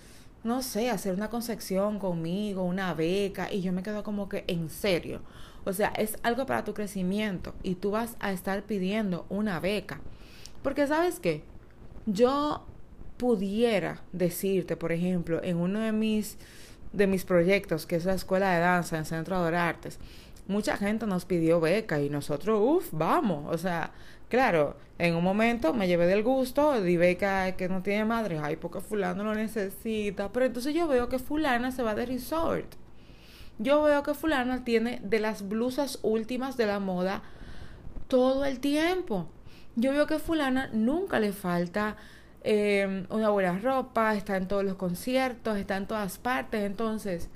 no 0.43 0.61
sé, 0.61 0.89
hacer 0.89 1.13
una 1.13 1.29
concepción 1.29 1.99
conmigo, 1.99 2.63
una 2.63 2.93
beca, 2.93 3.51
y 3.51 3.61
yo 3.61 3.73
me 3.73 3.83
quedo 3.83 4.03
como 4.03 4.29
que, 4.29 4.45
en 4.47 4.69
serio. 4.69 5.21
O 5.65 5.73
sea, 5.73 5.89
es 5.89 6.17
algo 6.23 6.45
para 6.45 6.63
tu 6.63 6.73
crecimiento 6.73 7.53
y 7.61 7.75
tú 7.75 7.91
vas 7.91 8.15
a 8.19 8.31
estar 8.31 8.63
pidiendo 8.63 9.25
una 9.29 9.59
beca. 9.59 9.99
Porque 10.63 10.87
sabes 10.87 11.19
qué, 11.19 11.43
yo 12.05 12.65
pudiera 13.17 14.01
decirte, 14.11 14.75
por 14.75 14.91
ejemplo, 14.91 15.43
en 15.43 15.57
uno 15.57 15.79
de 15.79 15.91
mis, 15.91 16.37
de 16.93 17.05
mis 17.05 17.25
proyectos, 17.25 17.85
que 17.85 17.95
es 17.97 18.05
la 18.05 18.15
escuela 18.15 18.51
de 18.53 18.59
danza 18.61 18.97
en 18.97 19.05
Centro 19.05 19.43
de 19.43 19.55
Artes, 19.55 19.99
mucha 20.51 20.77
gente 20.77 21.07
nos 21.07 21.25
pidió 21.25 21.59
beca 21.59 21.99
y 22.01 22.09
nosotros, 22.09 22.59
uff, 22.61 22.89
vamos. 22.91 23.53
O 23.53 23.57
sea, 23.57 23.91
claro, 24.29 24.77
en 24.99 25.15
un 25.15 25.23
momento 25.23 25.73
me 25.73 25.87
llevé 25.87 26.07
del 26.07 26.23
gusto, 26.23 26.81
di 26.81 26.97
beca 26.97 27.53
que 27.55 27.69
no 27.69 27.81
tiene 27.81 28.05
madre, 28.05 28.39
ay, 28.41 28.57
porque 28.57 28.81
fulano 28.81 29.23
lo 29.23 29.33
necesita. 29.33 30.31
Pero 30.31 30.45
entonces 30.45 30.73
yo 30.73 30.87
veo 30.87 31.09
que 31.09 31.19
fulana 31.19 31.71
se 31.71 31.83
va 31.83 31.95
de 31.95 32.05
resort 32.05 32.75
yo 33.61 33.83
veo 33.83 34.01
que 34.01 34.15
fulana 34.15 34.63
tiene 34.63 34.99
de 35.03 35.19
las 35.19 35.47
blusas 35.47 35.99
últimas 36.01 36.57
de 36.57 36.65
la 36.65 36.79
moda 36.79 37.21
todo 38.07 38.45
el 38.45 38.59
tiempo. 38.59 39.27
Yo 39.75 39.91
veo 39.91 40.07
que 40.07 40.17
fulana 40.17 40.69
nunca 40.73 41.19
le 41.19 41.31
falta 41.31 41.95
eh, 42.43 43.05
una 43.09 43.29
buena 43.29 43.59
ropa, 43.59 44.15
está 44.15 44.35
en 44.37 44.47
todos 44.47 44.63
los 44.63 44.75
conciertos, 44.75 45.57
está 45.57 45.77
en 45.77 45.85
todas 45.85 46.17
partes. 46.17 46.63
Entonces, 46.63 47.29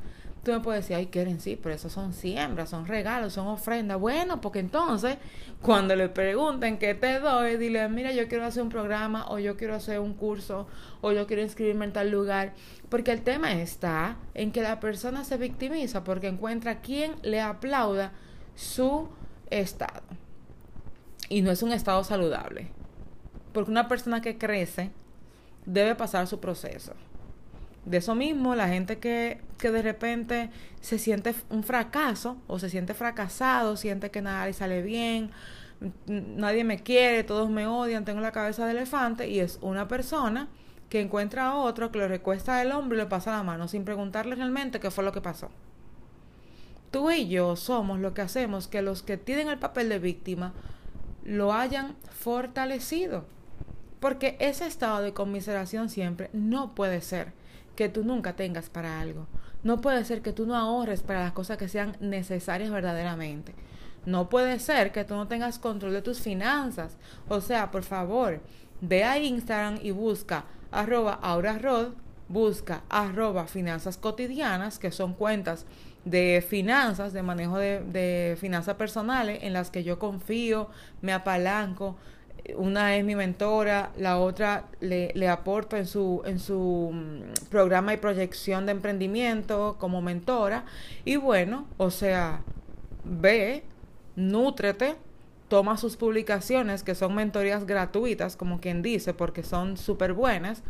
tú 0.45 0.51
me 0.51 0.59
puedes 0.59 0.83
decir, 0.83 0.95
ay, 0.95 1.07
quieren 1.07 1.41
sí, 1.41 1.59
pero 1.61 1.73
eso 1.73 1.89
son 1.89 2.13
siembras, 2.13 2.69
son 2.69 2.85
regalos, 2.85 3.33
son 3.33 3.47
ofrendas. 3.47 3.99
Bueno, 3.99 4.39
porque 4.41 4.59
entonces, 4.59 5.17
cuando 5.61 5.95
le 5.95 6.07
pregunten 6.07 6.77
qué 6.77 6.93
te 6.93 7.19
doy, 7.19 7.57
dile, 7.57 7.89
mira, 7.89 8.11
yo 8.11 8.27
quiero 8.27 8.45
hacer 8.45 8.61
un 8.61 8.69
programa, 8.69 9.25
o 9.29 9.39
yo 9.39 9.57
quiero 9.57 9.73
hacer 9.73 9.99
un 9.99 10.13
curso, 10.13 10.67
o 11.01 11.11
yo 11.11 11.25
quiero 11.25 11.41
inscribirme 11.41 11.85
en 11.85 11.93
tal 11.93 12.11
lugar. 12.11 12.53
Porque 12.89 13.11
el 13.11 13.23
tema 13.23 13.53
está 13.53 14.17
en 14.35 14.51
que 14.51 14.61
la 14.61 14.79
persona 14.79 15.23
se 15.23 15.37
victimiza 15.37 16.03
porque 16.03 16.27
encuentra 16.27 16.79
quien 16.79 17.15
le 17.23 17.41
aplauda 17.41 18.13
su 18.53 19.09
estado. 19.49 20.03
Y 21.27 21.41
no 21.41 21.49
es 21.49 21.63
un 21.63 21.71
estado 21.71 22.03
saludable. 22.03 22.69
Porque 23.51 23.71
una 23.71 23.87
persona 23.87 24.21
que 24.21 24.37
crece 24.37 24.91
debe 25.65 25.95
pasar 25.95 26.27
su 26.27 26.39
proceso 26.39 26.93
de 27.85 27.97
eso 27.97 28.15
mismo, 28.15 28.55
la 28.55 28.67
gente 28.67 28.97
que, 28.97 29.41
que 29.57 29.71
de 29.71 29.81
repente 29.81 30.49
se 30.81 30.97
siente 30.99 31.35
un 31.49 31.63
fracaso 31.63 32.37
o 32.47 32.59
se 32.59 32.69
siente 32.69 32.93
fracasado, 32.93 33.77
siente 33.77 34.11
que 34.11 34.21
nada 34.21 34.45
le 34.45 34.53
sale 34.53 34.81
bien, 34.81 35.31
nadie 36.07 36.63
me 36.63 36.79
quiere, 36.79 37.23
todos 37.23 37.49
me 37.49 37.67
odian, 37.67 38.05
tengo 38.05 38.21
la 38.21 38.31
cabeza 38.31 38.65
de 38.65 38.71
elefante 38.71 39.29
y 39.29 39.39
es 39.39 39.59
una 39.61 39.87
persona 39.87 40.49
que 40.89 41.01
encuentra 41.01 41.47
a 41.47 41.55
otro 41.55 41.91
que 41.91 41.99
le 41.99 42.07
recuesta 42.07 42.61
el 42.61 42.71
hombro 42.71 42.97
y 42.97 43.01
le 43.01 43.07
pasa 43.07 43.31
la 43.31 43.43
mano 43.43 43.67
sin 43.67 43.85
preguntarle 43.85 44.35
realmente 44.35 44.79
qué 44.79 44.91
fue 44.91 45.03
lo 45.03 45.11
que 45.11 45.21
pasó. 45.21 45.49
Tú 46.91 47.11
y 47.11 47.27
yo 47.27 47.55
somos 47.55 47.99
lo 47.99 48.13
que 48.13 48.21
hacemos 48.21 48.67
que 48.67 48.81
los 48.81 49.03
que 49.03 49.17
tienen 49.17 49.49
el 49.49 49.59
papel 49.59 49.89
de 49.89 49.99
víctima 49.99 50.53
lo 51.25 51.53
hayan 51.53 51.95
fortalecido 52.09 53.25
Porque 53.99 54.37
ese 54.39 54.67
estado 54.67 55.01
de 55.01 55.13
conmiseración 55.13 55.89
siempre 55.89 56.29
no 56.31 56.75
puede 56.75 57.01
ser 57.01 57.33
que 57.75 57.89
tú 57.89 58.03
nunca 58.03 58.35
tengas 58.35 58.69
para 58.69 58.99
algo. 58.99 59.27
No 59.63 59.81
puede 59.81 60.05
ser 60.05 60.21
que 60.21 60.33
tú 60.33 60.45
no 60.45 60.55
ahorres 60.55 61.01
para 61.01 61.23
las 61.23 61.33
cosas 61.33 61.57
que 61.57 61.67
sean 61.67 61.97
necesarias 61.99 62.69
verdaderamente. 62.69 63.53
No 64.05 64.29
puede 64.29 64.59
ser 64.59 64.91
que 64.91 65.03
tú 65.03 65.15
no 65.15 65.27
tengas 65.27 65.59
control 65.59 65.93
de 65.93 66.01
tus 66.01 66.19
finanzas. 66.19 66.97
O 67.27 67.41
sea, 67.41 67.71
por 67.71 67.83
favor, 67.83 68.41
ve 68.81 69.03
a 69.03 69.17
Instagram 69.17 69.79
y 69.81 69.91
busca 69.91 70.45
arroba 70.71 71.13
aurarod, 71.13 71.93
busca 72.27 72.83
arroba 72.89 73.47
finanzas 73.47 73.97
cotidianas, 73.97 74.77
que 74.77 74.91
son 74.91 75.13
cuentas 75.13 75.65
de 76.05 76.45
finanzas, 76.47 77.13
de 77.13 77.23
manejo 77.23 77.57
de, 77.57 77.79
de 77.79 78.37
finanzas 78.39 78.75
personales 78.75 79.39
en 79.41 79.53
las 79.53 79.71
que 79.71 79.83
yo 79.83 79.97
confío, 79.97 80.69
me 81.01 81.13
apalanco, 81.13 81.97
una 82.55 82.95
es 82.95 83.03
mi 83.03 83.15
mentora, 83.15 83.91
la 83.97 84.19
otra 84.19 84.65
le, 84.79 85.11
le, 85.15 85.27
aporto 85.29 85.77
en 85.77 85.87
su, 85.87 86.21
en 86.25 86.39
su 86.39 86.91
mm, 86.93 87.49
programa 87.49 87.93
y 87.93 87.97
proyección 87.97 88.65
de 88.65 88.73
emprendimiento 88.73 89.77
como 89.79 90.01
mentora. 90.01 90.65
Y 91.05 91.15
bueno, 91.15 91.67
o 91.77 91.89
sea, 91.89 92.41
ve, 93.03 93.63
nútrete, 94.15 94.95
toma 95.47 95.77
sus 95.77 95.97
publicaciones, 95.97 96.83
que 96.83 96.95
son 96.95 97.15
mentorías 97.15 97.65
gratuitas, 97.65 98.35
como 98.35 98.59
quien 98.59 98.81
dice, 98.81 99.13
porque 99.13 99.43
son 99.43 99.77
súper 99.77 100.13
buenas, 100.13 100.63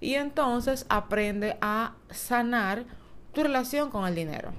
y 0.00 0.14
entonces 0.14 0.86
aprende 0.88 1.56
a 1.60 1.94
sanar 2.10 2.84
tu 3.32 3.42
relación 3.42 3.90
con 3.90 4.06
el 4.06 4.14
dinero. 4.14 4.52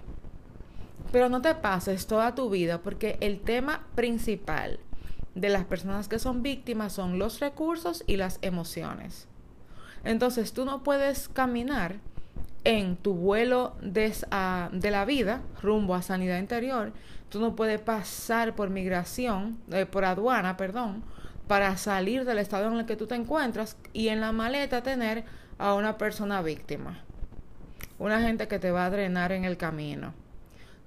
Pero 1.12 1.30
no 1.30 1.42
te 1.42 1.54
pases 1.54 2.08
toda 2.08 2.34
tu 2.34 2.50
vida, 2.50 2.82
porque 2.82 3.18
el 3.20 3.40
tema 3.42 3.86
principal 3.96 4.80
de 5.36 5.50
las 5.50 5.66
personas 5.66 6.08
que 6.08 6.20
son 6.20 6.44
víctimas 6.44 6.94
son 6.94 7.20
los 7.20 7.40
recursos 7.40 8.04
y 8.08 8.18
las 8.18 8.40
emociones. 8.42 9.28
Entonces 10.04 10.54
tú 10.54 10.66
no 10.66 10.84
puedes 10.84 11.30
caminar 11.30 11.98
en 12.66 12.96
tu 12.96 13.14
vuelo 13.14 13.76
de, 13.82 14.14
la 14.32 15.06
vida 15.06 15.42
rumbo 15.62 15.96
a 15.96 16.02
sanidad 16.02 16.40
interior. 16.40 16.94
Tú 17.30 17.40
no 17.40 17.56
puedes 17.56 17.82
pasar 17.82 18.56
por 18.56 18.70
migración, 18.70 19.58
eh, 19.72 19.86
por 19.86 20.06
aduana, 20.06 20.56
perdón, 20.56 21.04
para 21.48 21.76
salir 21.78 22.26
del 22.26 22.38
estado 22.38 22.68
en 22.68 22.80
el 22.80 22.86
que 22.86 22.96
tú 22.96 23.08
te 23.08 23.16
encuentras 23.16 23.78
y 23.92 24.10
en 24.10 24.22
la 24.22 24.32
maleta 24.32 24.84
tener 24.84 25.26
a 25.58 25.74
una 25.74 25.98
persona 25.98 26.42
víctima. 26.42 27.00
Una 28.00 28.22
gente 28.22 28.48
que 28.48 28.60
te 28.60 28.72
va 28.72 28.86
a 28.86 28.90
drenar 28.90 29.32
en 29.32 29.46
el 29.46 29.58
camino. 29.58 30.14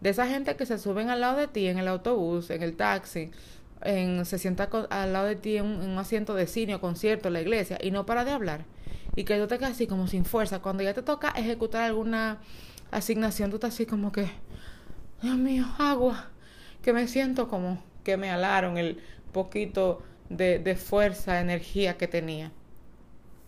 De 0.01 0.11
esa 0.11 0.27
gente 0.27 0.57
que 0.57 0.67
se 0.67 0.79
suben 0.79 1.09
al 1.09 1.21
lado 1.21 1.39
de 1.39 1.49
ti 1.49 1.67
en 1.67 1.79
el 1.79 1.89
autobús, 1.89 2.51
en 2.51 2.63
el 2.63 2.77
taxi, 2.77 3.31
en, 3.83 4.25
se 4.25 4.39
sienta 4.39 4.69
al 4.91 5.13
lado 5.13 5.27
de 5.27 5.37
ti 5.37 5.57
en 5.57 5.67
un, 5.67 5.99
asiento 5.99 6.35
de 6.35 6.47
cine 6.47 6.75
o 6.75 6.81
concierto, 6.81 7.31
la 7.31 7.41
iglesia, 7.41 7.79
y 7.83 7.91
no 7.91 8.07
para 8.07 8.25
de 8.25 8.33
hablar. 8.33 8.65
Y 9.15 9.25
que 9.25 9.39
tú 9.39 9.47
te 9.47 9.59
quedas 9.59 9.73
así 9.73 9.87
como 9.87 10.09
sin 10.09 10.25
fuerza. 10.25 10.61
Cuando 10.61 10.83
ya 10.83 10.95
te 10.95 11.03
toca 11.03 11.31
ejecutar 11.31 11.83
alguna 11.83 12.39
asignación, 12.91 13.51
tú 13.51 13.57
estás 13.57 13.75
así 13.75 13.87
como 13.87 14.13
que, 14.13 14.29
Dios 15.23 15.37
mío, 15.37 15.65
agua. 15.79 16.31
Que 16.83 16.93
me 16.93 17.09
siento 17.09 17.49
como 17.49 17.83
que 18.05 18.17
me 18.17 18.31
alaron 18.31 18.79
el 18.79 19.01
poquito 19.33 20.03
de, 20.29 20.59
de 20.59 20.77
fuerza, 20.77 21.41
energía 21.41 21.97
que 21.97 22.09
tenía. 22.09 22.53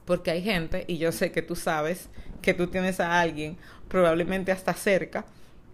Porque 0.05 0.31
hay 0.31 0.43
gente, 0.43 0.85
y 0.89 0.99
yo 0.99 1.13
sé 1.13 1.33
que 1.33 1.43
tú 1.43 1.55
sabes 1.55 2.09
que 2.41 2.55
tú 2.55 2.69
tienes 2.69 2.99
a 3.01 3.21
alguien, 3.21 3.59
probablemente 3.89 4.53
hasta 4.53 4.73
cerca, 4.73 5.27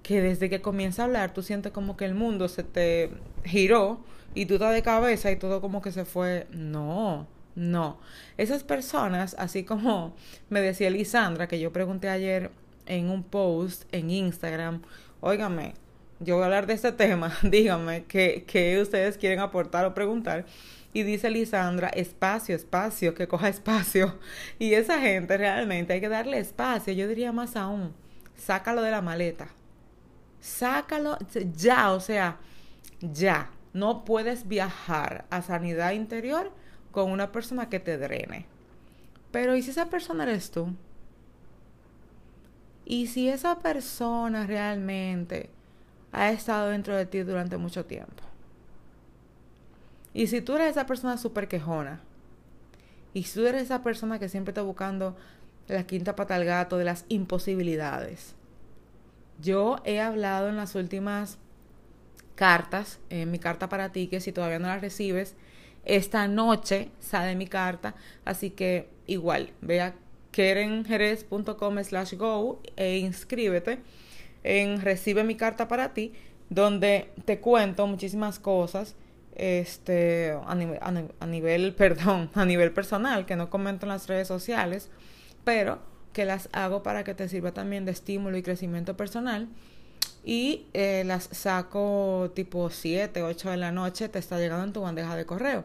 que 0.04 0.20
desde 0.20 0.50
que 0.50 0.61
comienza 0.61 1.02
a 1.02 1.06
hablar 1.06 1.32
tú 1.32 1.42
sientes 1.42 1.73
como 1.73 1.96
que 1.96 2.04
el 2.04 2.14
mundo 2.14 2.49
se 2.49 2.62
te 2.62 3.11
giró 3.44 4.04
y 4.35 4.47
tú 4.47 4.55
estás 4.55 4.75
de 4.75 4.83
cabeza 4.83 5.31
y 5.31 5.37
todo 5.37 5.61
como 5.61 5.83
que 5.83 5.93
se 5.93 6.05
fue. 6.05 6.47
No, 6.50 7.26
no. 7.55 7.99
Esas 8.37 8.64
personas, 8.64 9.37
así 9.38 9.64
como 9.64 10.14
me 10.50 10.61
decía 10.61 10.91
Lisandra, 10.91 11.49
que 11.49 11.61
yo 11.61 11.73
pregunté 11.73 12.09
ayer 12.09 12.50
en 12.87 13.11
un 13.11 13.23
post 13.23 13.85
en 13.93 14.11
Instagram, 14.11 14.83
óigame, 15.21 15.75
yo 16.21 16.37
voy 16.37 16.43
a 16.43 16.47
hablar 16.47 16.67
de 16.67 16.75
este 16.75 16.93
tema, 16.93 17.37
díganme 17.43 18.05
qué, 18.05 18.45
qué 18.47 18.81
ustedes 18.81 19.19
quieren 19.19 19.41
aportar 19.41 19.85
o 19.85 19.95
preguntar. 19.95 20.47
Y 20.93 21.03
dice 21.03 21.29
Lisandra, 21.29 21.88
espacio, 21.88 22.55
espacio, 22.55 23.14
que 23.14 23.27
coja 23.27 23.49
espacio. 23.49 24.18
Y 24.59 24.75
esa 24.75 25.01
gente 25.01 25.37
realmente 25.37 25.92
hay 25.92 26.01
que 26.01 26.09
darle 26.09 26.38
espacio. 26.38 26.92
Yo 26.92 27.09
diría 27.09 27.33
más 27.33 27.57
aún, 27.57 27.92
sácalo 28.37 28.81
de 28.81 28.92
la 28.92 29.03
maleta. 29.03 29.49
Sácalo 30.40 31.18
ya, 31.57 31.92
o 31.92 32.01
sea, 32.01 32.38
ya. 33.01 33.51
No 33.74 34.06
puedes 34.06 34.48
viajar 34.48 35.26
a 35.28 35.42
sanidad 35.42 35.92
interior 35.92 36.50
con 36.90 37.10
una 37.10 37.32
persona 37.32 37.68
que 37.68 37.80
te 37.80 37.98
drene. 37.98 38.46
Pero 39.30 39.56
¿y 39.56 39.62
si 39.62 39.72
esa 39.72 39.90
persona 39.90 40.22
eres 40.22 40.50
tú? 40.50 40.72
¿Y 42.87 43.08
si 43.08 43.28
esa 43.28 43.58
persona 43.58 44.46
realmente 44.46 45.50
ha 46.12 46.30
estado 46.30 46.68
dentro 46.68 46.96
de 46.96 47.04
ti 47.04 47.18
durante 47.22 47.56
mucho 47.56 47.84
tiempo? 47.84 48.22
Y 50.12 50.28
si 50.28 50.40
tú 50.40 50.54
eres 50.54 50.70
esa 50.70 50.87
persona 50.87 51.18
súper 51.18 51.48
quejona, 51.48 52.00
y 53.12 53.24
si 53.24 53.40
tú 53.40 53.46
eres 53.46 53.62
esa 53.62 53.82
persona 53.82 54.18
que 54.18 54.28
siempre 54.28 54.52
está 54.52 54.62
buscando 54.62 55.16
la 55.66 55.84
quinta 55.84 56.14
pata 56.14 56.37
al 56.37 56.44
gato 56.44 56.78
de 56.78 56.84
las 56.84 57.04
imposibilidades, 57.08 58.34
yo 59.40 59.78
he 59.84 60.00
hablado 60.00 60.48
en 60.48 60.56
las 60.56 60.76
últimas 60.76 61.38
cartas, 62.35 62.99
en 63.11 63.31
mi 63.31 63.38
carta 63.38 63.68
para 63.68 63.92
ti, 63.92 64.07
que 64.09 64.20
si 64.20 64.33
todavía 64.33 64.59
no 64.59 64.68
la 64.68 64.79
recibes, 64.79 65.35
esta 65.85 66.29
noche 66.29 66.90
sale 66.99 67.35
mi 67.35 67.47
carta, 67.47 67.94
así 68.25 68.51
que 68.51 68.88
igual, 69.07 69.53
ve 69.61 69.81
a 69.81 69.94
kerenjerez.com 70.33 71.85
slash 71.85 72.14
go 72.14 72.61
e 72.77 72.99
inscríbete 72.99 73.79
en 74.42 74.81
Recibe 74.81 75.25
mi 75.25 75.37
carta 75.37 75.68
para 75.68 75.94
ti, 75.94 76.12
donde 76.51 77.11
te 77.25 77.38
cuento 77.38 77.87
muchísimas 77.87 78.38
cosas 78.38 78.97
este 79.37 80.37
a, 80.47 80.55
nivel, 80.55 80.79
a 81.18 81.27
nivel 81.27 81.75
perdón 81.77 82.31
a 82.35 82.44
nivel 82.44 82.73
personal 82.73 83.27
que 83.27 83.35
no 83.35 83.51
comento 83.51 83.85
en 83.85 83.90
las 83.90 84.07
redes 84.07 84.29
sociales 84.29 84.90
pero 85.42 85.81
que 86.12 86.25
las 86.25 86.49
hago 86.53 86.85
para 86.85 87.03
que 87.03 87.14
te 87.14 87.29
sirva 87.29 87.53
también 87.53 87.85
de 87.85 87.90
estímulo 87.90 88.37
y 88.37 88.42
crecimiento 88.42 88.97
personal 88.97 89.49
y 90.24 90.66
eh, 90.72 91.04
las 91.04 91.28
saco 91.32 92.32
tipo 92.34 92.70
7, 92.70 93.22
8 93.22 93.50
de 93.50 93.56
la 93.58 93.72
noche, 93.72 94.08
te 94.08 94.18
está 94.18 94.38
llegando 94.38 94.64
en 94.64 94.72
tu 94.72 94.80
bandeja 94.80 95.16
de 95.16 95.26
correo. 95.26 95.64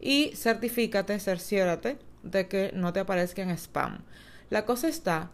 Y 0.00 0.32
certifícate, 0.36 1.18
cerciórate 1.18 1.98
de 2.22 2.46
que 2.46 2.72
no 2.74 2.92
te 2.92 3.00
aparezca 3.00 3.42
en 3.42 3.50
spam. 3.50 4.02
La 4.50 4.66
cosa 4.66 4.88
está 4.88 5.30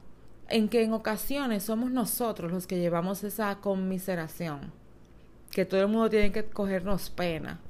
en 0.48 0.68
que 0.68 0.82
en 0.82 0.92
ocasiones 0.92 1.64
somos 1.64 1.90
nosotros 1.90 2.52
los 2.52 2.66
que 2.68 2.78
llevamos 2.78 3.24
esa 3.24 3.56
conmiseración, 3.56 4.72
que 5.50 5.64
todo 5.64 5.80
el 5.80 5.88
mundo 5.88 6.08
tiene 6.08 6.30
que 6.30 6.44
cogernos 6.44 7.10
pena. 7.10 7.60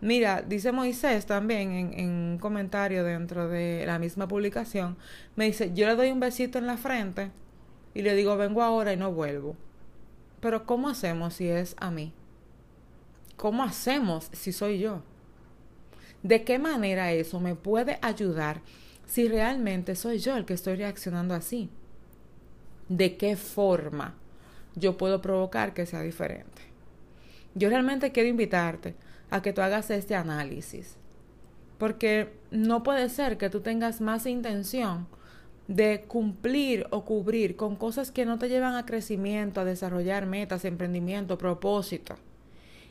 Mira, 0.00 0.42
dice 0.42 0.70
Moisés 0.72 1.26
también 1.26 1.72
en, 1.72 1.92
en, 1.98 2.10
un 2.10 2.38
comentario 2.38 3.04
dentro 3.04 3.48
de 3.48 3.84
la 3.84 3.98
misma 3.98 4.28
publicación, 4.28 4.96
me 5.34 5.46
dice, 5.46 5.72
yo 5.74 5.86
le 5.88 5.96
doy 5.96 6.10
un 6.10 6.20
besito 6.20 6.58
en 6.58 6.66
la 6.66 6.76
frente 6.76 7.30
y 7.94 8.02
le 8.02 8.14
digo, 8.14 8.36
vengo 8.36 8.62
ahora 8.62 8.92
y 8.92 8.96
no 8.96 9.12
vuelvo. 9.12 9.56
Pero 10.40 10.66
¿cómo 10.66 10.88
hacemos 10.88 11.34
si 11.34 11.48
es 11.48 11.76
a 11.78 11.90
mí? 11.90 12.12
¿Cómo 13.36 13.62
hacemos 13.62 14.28
si 14.32 14.52
soy 14.52 14.78
yo? 14.78 15.02
¿De 16.22 16.44
qué 16.44 16.58
manera 16.58 17.12
eso 17.12 17.40
me 17.40 17.54
puede 17.54 17.98
ayudar 18.02 18.60
si 19.06 19.28
realmente 19.28 19.96
soy 19.96 20.18
yo 20.18 20.36
el 20.36 20.44
que 20.44 20.54
estoy 20.54 20.76
reaccionando 20.76 21.34
así? 21.34 21.70
¿De 22.88 23.16
qué 23.16 23.36
forma 23.36 24.14
yo 24.74 24.96
puedo 24.96 25.22
provocar 25.22 25.72
que 25.72 25.86
sea 25.86 26.02
diferente? 26.02 26.62
Yo 27.54 27.68
realmente 27.68 28.12
quiero 28.12 28.28
invitarte 28.28 28.94
a 29.30 29.42
que 29.42 29.52
tú 29.52 29.62
hagas 29.62 29.90
este 29.90 30.14
análisis. 30.14 30.96
Porque 31.78 32.32
no 32.50 32.82
puede 32.82 33.08
ser 33.08 33.38
que 33.38 33.48
tú 33.48 33.60
tengas 33.60 34.00
más 34.00 34.26
intención 34.26 35.06
de 35.70 36.02
cumplir 36.08 36.88
o 36.90 37.04
cubrir 37.04 37.54
con 37.54 37.76
cosas 37.76 38.10
que 38.10 38.26
no 38.26 38.40
te 38.40 38.48
llevan 38.48 38.74
a 38.74 38.84
crecimiento, 38.84 39.60
a 39.60 39.64
desarrollar 39.64 40.26
metas, 40.26 40.64
emprendimiento, 40.64 41.38
propósito. 41.38 42.16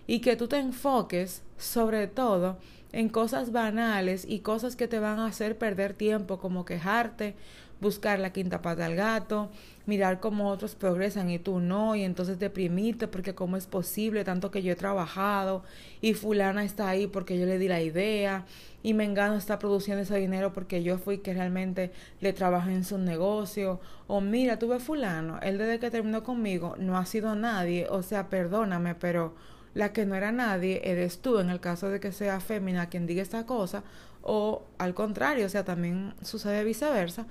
Y 0.08 0.22
que 0.22 0.38
tú 0.38 0.48
te 0.48 0.60
enfoques 0.60 1.44
sobre 1.58 2.08
todo 2.08 2.58
en 2.92 3.10
cosas 3.10 3.52
banales 3.52 4.26
y 4.28 4.40
cosas 4.40 4.76
que 4.76 4.88
te 4.88 5.00
van 5.00 5.20
a 5.20 5.28
hacer 5.28 5.58
perder 5.58 5.94
tiempo, 5.94 6.40
como 6.40 6.66
quejarte, 6.66 7.36
buscar 7.82 8.20
la 8.20 8.34
quinta 8.34 8.62
pata 8.62 8.86
al 8.86 8.96
gato, 8.96 9.50
mirar 9.86 10.20
cómo 10.20 10.50
otros 10.50 10.76
progresan 10.76 11.30
y 11.30 11.40
tú 11.40 11.60
no, 11.60 11.96
y 11.96 12.04
entonces 12.04 12.40
deprimirte 12.40 13.08
porque 13.08 13.36
cómo 13.36 13.58
es 13.58 13.68
posible, 13.68 14.24
tanto 14.24 14.52
que 14.52 14.62
yo 14.62 14.74
he 14.74 14.76
trabajado 14.76 15.64
y 16.02 16.14
fulana 16.14 16.64
está 16.64 16.90
ahí 16.90 17.08
porque 17.08 17.40
yo 17.40 17.46
le 17.46 17.58
di 17.58 17.68
la 17.68 17.82
idea 17.82 18.46
y 18.84 18.94
Mengano 18.94 19.36
está 19.36 19.60
produciendo 19.60 20.04
ese 20.04 20.18
dinero 20.18 20.54
porque 20.54 20.84
yo 20.84 20.98
fui 20.98 21.20
que 21.20 21.34
realmente 21.34 21.92
le 22.22 22.34
trabajé 22.34 22.72
en 22.72 22.86
su 22.86 22.98
negocio. 22.98 23.80
O 24.08 24.22
mira, 24.22 24.58
tuve 24.58 24.80
fulano, 24.80 25.40
él 25.42 25.58
desde 25.58 25.80
que 25.80 25.92
terminó 25.92 26.24
conmigo 26.24 26.76
no 26.80 26.98
ha 26.98 27.06
sido 27.06 27.36
nadie. 27.36 27.88
O 27.90 28.04
sea, 28.04 28.30
perdóname, 28.30 28.96
pero 28.96 29.34
la 29.74 29.94
que 29.94 30.06
no 30.06 30.16
era 30.16 30.32
nadie 30.32 30.82
eres 30.84 31.20
tú 31.20 31.40
en 31.40 31.50
el 31.50 31.60
caso 31.60 31.90
de 31.90 32.00
que 32.00 32.12
sea 32.12 32.40
fémina 32.40 32.90
quien 32.90 33.08
diga 33.08 33.22
esta 33.22 33.46
cosa 33.46 33.84
o 34.22 34.64
al 34.78 34.94
contrario, 34.94 35.46
o 35.46 35.50
sea, 35.50 35.64
también 35.64 36.14
sucede 36.22 36.64
viceversa, 36.64 37.26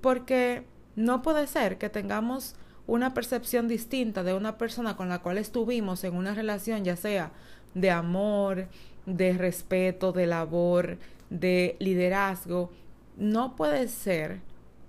porque 0.00 0.64
no 0.96 1.22
puede 1.22 1.46
ser 1.46 1.78
que 1.78 1.88
tengamos 1.88 2.54
una 2.86 3.14
percepción 3.14 3.66
distinta 3.66 4.22
de 4.22 4.34
una 4.34 4.58
persona 4.58 4.96
con 4.96 5.08
la 5.08 5.20
cual 5.20 5.38
estuvimos 5.38 6.04
en 6.04 6.14
una 6.14 6.34
relación, 6.34 6.84
ya 6.84 6.96
sea 6.96 7.32
de 7.74 7.90
amor, 7.90 8.68
de 9.06 9.32
respeto, 9.32 10.12
de 10.12 10.26
labor, 10.26 10.98
de 11.30 11.76
liderazgo. 11.78 12.70
No 13.16 13.56
puede 13.56 13.88
ser 13.88 14.40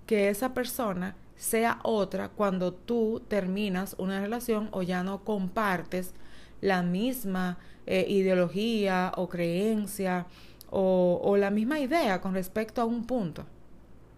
que 0.06 0.28
esa 0.28 0.52
persona 0.52 1.16
sea 1.36 1.80
otra 1.82 2.28
cuando 2.28 2.72
tú 2.72 3.22
terminas 3.28 3.94
una 3.98 4.20
relación 4.20 4.68
o 4.72 4.82
ya 4.82 5.02
no 5.02 5.24
compartes 5.24 6.12
la 6.60 6.82
misma 6.82 7.58
eh, 7.86 8.06
ideología 8.08 9.12
o 9.16 9.28
creencia 9.28 10.26
o, 10.70 11.20
o 11.22 11.36
la 11.36 11.50
misma 11.50 11.80
idea 11.80 12.20
con 12.20 12.34
respecto 12.34 12.80
a 12.80 12.84
un 12.84 13.06
punto. 13.06 13.44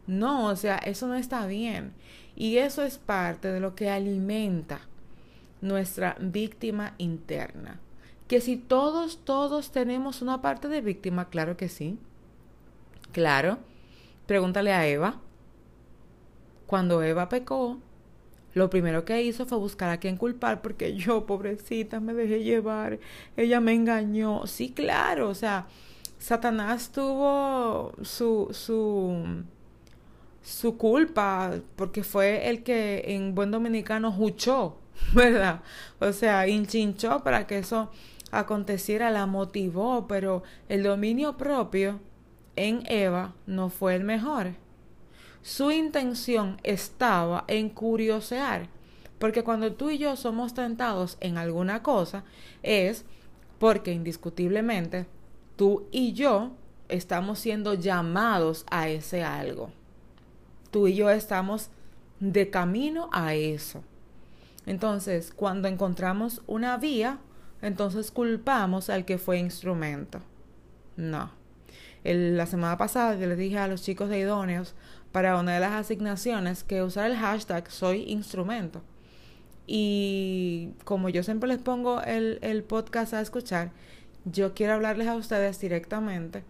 No, 0.07 0.47
o 0.47 0.57
sea, 0.57 0.79
eso 0.79 1.07
no 1.07 1.15
está 1.15 1.47
bien. 1.47 1.93
Y 2.35 2.59
eso 2.59 2.83
es 2.83 2.99
parte 2.99 3.49
de 3.49 3.61
lo 3.61 3.75
que 3.75 3.91
alimenta 3.91 4.81
nuestra 5.61 6.17
víctima 6.21 6.95
interna. 6.99 7.81
Que 8.27 8.41
si 8.41 8.57
todos, 8.57 9.25
todos 9.25 9.73
tenemos 9.73 10.23
una 10.23 10.41
parte 10.41 10.69
de 10.69 10.81
víctima, 10.81 11.29
claro 11.29 11.57
que 11.57 11.69
sí. 11.69 11.99
Claro. 13.13 13.59
Pregúntale 14.27 14.73
a 14.73 14.87
Eva. 14.87 15.21
Cuando 16.67 17.03
Eva 17.03 17.29
pecó, 17.29 17.79
lo 18.55 18.71
primero 18.71 19.05
que 19.05 19.23
hizo 19.23 19.47
fue 19.47 19.59
buscar 19.59 19.91
a 19.91 19.99
quien 19.99 20.17
culpar 20.17 20.63
porque 20.63 20.95
yo, 20.97 21.27
pobrecita, 21.27 22.01
me 22.01 22.15
dejé 22.15 22.43
llevar. 22.43 22.99
Ella 23.37 23.61
me 23.61 23.75
engañó. 23.75 24.47
Sí, 24.47 24.71
claro. 24.71 25.29
O 25.29 25.35
sea, 25.35 25.67
Satanás 26.19 26.91
tuvo 26.93 27.93
su, 28.03 28.49
su, 28.53 29.45
su 30.43 30.77
culpa 30.77 31.53
porque 31.77 32.03
fue 32.03 32.49
el 32.49 32.63
que 32.63 33.05
en 33.07 33.35
buen 33.35 33.51
dominicano 33.51 34.13
juchó, 34.13 34.79
¿verdad? 35.15 35.63
O 36.01 36.13
sea, 36.13 36.49
hinchinchó 36.49 37.23
para 37.23 37.47
que 37.47 37.59
eso 37.59 37.91
aconteciera, 38.31 39.11
la 39.11 39.27
motivó, 39.27 40.07
pero 40.07 40.43
el 40.69 40.83
dominio 40.83 41.37
propio 41.37 42.01
en 42.57 42.83
Eva 42.87 43.35
no 43.47 43.71
fue 43.71 43.95
el 43.95 44.05
mejor. 44.05 44.55
Su 45.49 45.71
intención 45.71 46.61
estaba 46.63 47.47
en 47.49 47.71
curiosear, 47.71 48.69
porque 49.19 49.43
cuando 49.43 49.73
tú 49.73 49.89
y 49.89 49.97
yo 49.97 50.15
somos 50.15 50.53
tentados 50.53 51.17
en 51.21 51.39
alguna 51.39 51.83
cosa 51.83 52.23
es 52.63 53.07
porque 53.59 53.95
indiscutiblemente 53.95 55.07
tú 55.57 55.89
y 55.91 56.13
yo 56.13 56.51
estamos 56.91 57.39
siendo 57.39 57.73
llamados 57.73 58.67
a 58.71 58.91
ese 58.91 59.25
algo. 59.25 59.71
Tú 60.71 60.87
y 60.87 60.97
yo 60.97 61.09
estamos 61.09 61.71
de 62.21 62.51
camino 62.51 63.09
a 63.11 63.33
eso. 63.33 63.83
Entonces, 64.67 65.33
cuando 65.35 65.67
encontramos 65.67 66.43
una 66.47 66.77
vía, 66.77 67.21
entonces 67.63 68.11
culpamos 68.11 68.91
al 68.91 69.07
que 69.07 69.17
fue 69.17 69.39
instrumento. 69.39 70.21
No. 70.99 71.31
la 72.05 72.45
semana 72.45 72.77
pasada 72.77 73.17
yo 73.17 73.27
les 73.27 73.39
dije 73.39 73.59
a 73.59 73.67
los 73.67 73.83
chicos 73.83 74.11
de 74.11 74.19
idóneos 74.19 74.75
para 75.19 75.37
una 75.37 75.55
de 75.55 75.59
las 75.59 75.73
asignaciones 75.73 76.63
que 76.63 76.81
usar 76.81 77.11
el 77.11 77.17
hashtag 77.17 77.69
soy 77.73 78.05
instrumento. 78.05 78.83
Y 79.67 80.75
como 80.85 81.09
yo 81.09 81.25
siempre 81.25 81.49
les 81.49 81.59
pongo 81.59 82.01
el, 82.03 82.39
el 82.41 82.63
podcast 82.63 83.15
a 83.15 83.21
escuchar, 83.21 83.73
yo 84.25 84.55
quiero 84.55 84.75
hablarles 84.75 85.09
a 85.09 85.17
ustedes 85.17 85.59
directamente, 85.59 86.45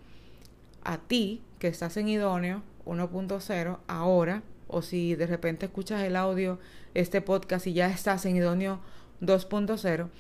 a 0.85 0.99
ti 0.99 1.41
que 1.59 1.69
estás 1.69 1.97
en 1.97 2.09
idóneo 2.11 2.63
1.0 2.85 3.79
ahora, 3.87 4.43
o 4.67 4.83
si 4.83 5.15
de 5.15 5.27
repente 5.27 5.65
escuchas 5.65 6.03
el 6.03 6.15
audio, 6.15 6.59
este 6.93 7.23
podcast 7.23 7.67
y 7.67 7.73
ya 7.73 7.89
estás 7.89 8.27
en 8.27 8.37
idóneo 8.37 8.81
2.0, 9.23 10.11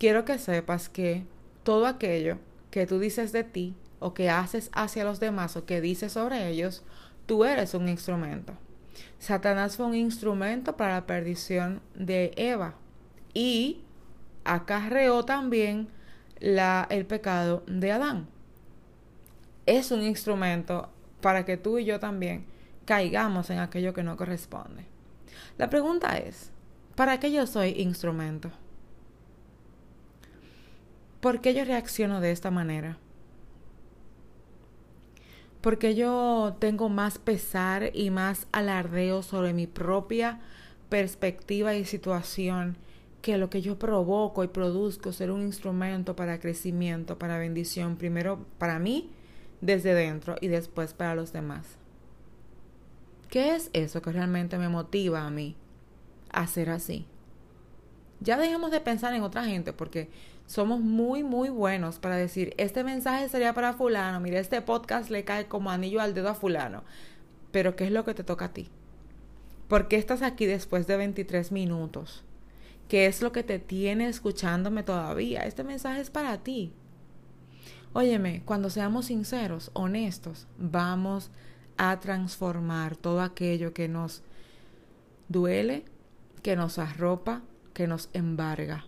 quiero 0.00 0.24
que 0.24 0.38
sepas 0.38 0.88
que 0.88 1.24
todo 1.62 1.86
aquello 1.86 2.38
que 2.72 2.84
tú 2.84 2.98
dices 2.98 3.30
de 3.30 3.44
ti 3.44 3.76
o 4.00 4.12
que 4.12 4.28
haces 4.28 4.70
hacia 4.72 5.04
los 5.04 5.20
demás 5.20 5.56
o 5.56 5.66
que 5.66 5.80
dices 5.80 6.10
sobre 6.10 6.48
ellos, 6.48 6.82
tú 7.26 7.44
eres 7.44 7.74
un 7.74 7.88
instrumento. 7.88 8.54
Satanás 9.18 9.76
fue 9.76 9.86
un 9.86 9.94
instrumento 9.94 10.76
para 10.76 10.94
la 10.94 11.06
perdición 11.06 11.80
de 11.94 12.32
Eva 12.36 12.74
y 13.34 13.82
acarreó 14.44 15.24
también 15.24 15.88
la, 16.40 16.86
el 16.90 17.06
pecado 17.06 17.62
de 17.66 17.92
Adán. 17.92 18.26
Es 19.66 19.92
un 19.92 20.02
instrumento 20.02 20.90
para 21.20 21.44
que 21.44 21.56
tú 21.56 21.78
y 21.78 21.84
yo 21.84 22.00
también 22.00 22.44
caigamos 22.84 23.48
en 23.50 23.60
aquello 23.60 23.94
que 23.94 24.02
no 24.02 24.16
corresponde. 24.16 24.86
La 25.56 25.70
pregunta 25.70 26.18
es, 26.18 26.50
¿para 26.96 27.20
qué 27.20 27.30
yo 27.30 27.46
soy 27.46 27.80
instrumento? 27.80 28.50
¿Por 31.20 31.40
qué 31.40 31.54
yo 31.54 31.64
reacciono 31.64 32.20
de 32.20 32.32
esta 32.32 32.50
manera? 32.50 32.98
Porque 35.62 35.94
yo 35.94 36.56
tengo 36.58 36.90
más 36.90 37.18
pesar 37.18 37.90
y 37.94 38.10
más 38.10 38.46
alardeo 38.52 39.22
sobre 39.22 39.54
mi 39.54 39.66
propia 39.66 40.40
perspectiva 40.90 41.74
y 41.74 41.86
situación 41.86 42.76
que 43.22 43.38
lo 43.38 43.48
que 43.48 43.62
yo 43.62 43.78
provoco 43.78 44.44
y 44.44 44.48
produzco 44.48 45.12
ser 45.12 45.30
un 45.30 45.42
instrumento 45.42 46.16
para 46.16 46.40
crecimiento, 46.40 47.18
para 47.18 47.38
bendición, 47.38 47.96
primero 47.96 48.44
para 48.58 48.78
mí 48.78 49.10
desde 49.60 49.94
dentro 49.94 50.34
y 50.40 50.48
después 50.48 50.92
para 50.92 51.14
los 51.14 51.32
demás. 51.32 51.64
¿Qué 53.30 53.54
es 53.54 53.70
eso 53.72 54.02
que 54.02 54.12
realmente 54.12 54.58
me 54.58 54.68
motiva 54.68 55.24
a 55.24 55.30
mí 55.30 55.56
a 56.32 56.46
ser 56.48 56.68
así? 56.68 57.06
Ya 58.20 58.36
dejemos 58.36 58.70
de 58.70 58.80
pensar 58.80 59.14
en 59.14 59.22
otra 59.22 59.44
gente 59.44 59.72
porque 59.72 60.10
somos 60.46 60.80
muy, 60.80 61.22
muy 61.22 61.48
buenos 61.48 61.98
para 61.98 62.16
decir, 62.16 62.54
este 62.58 62.84
mensaje 62.84 63.28
sería 63.28 63.54
para 63.54 63.72
fulano, 63.72 64.20
mira, 64.20 64.38
este 64.38 64.60
podcast 64.60 65.10
le 65.10 65.24
cae 65.24 65.46
como 65.46 65.70
anillo 65.70 66.00
al 66.00 66.14
dedo 66.14 66.28
a 66.28 66.34
fulano. 66.34 66.84
Pero 67.50 67.76
¿qué 67.76 67.84
es 67.84 67.92
lo 67.92 68.04
que 68.04 68.14
te 68.14 68.24
toca 68.24 68.46
a 68.46 68.52
ti? 68.52 68.68
¿Por 69.68 69.88
qué 69.88 69.96
estás 69.96 70.22
aquí 70.22 70.46
después 70.46 70.86
de 70.86 70.96
23 70.96 71.52
minutos? 71.52 72.24
¿Qué 72.88 73.06
es 73.06 73.22
lo 73.22 73.32
que 73.32 73.42
te 73.42 73.58
tiene 73.58 74.08
escuchándome 74.08 74.82
todavía? 74.82 75.42
Este 75.42 75.64
mensaje 75.64 76.00
es 76.00 76.10
para 76.10 76.38
ti. 76.38 76.72
Óyeme, 77.94 78.42
cuando 78.44 78.70
seamos 78.70 79.06
sinceros, 79.06 79.70
honestos, 79.74 80.46
vamos 80.58 81.30
a 81.76 82.00
transformar 82.00 82.96
todo 82.96 83.20
aquello 83.20 83.72
que 83.72 83.88
nos 83.88 84.22
duele, 85.28 85.84
que 86.42 86.56
nos 86.56 86.78
arropa, 86.78 87.42
que 87.74 87.86
nos 87.86 88.10
embarga. 88.12 88.84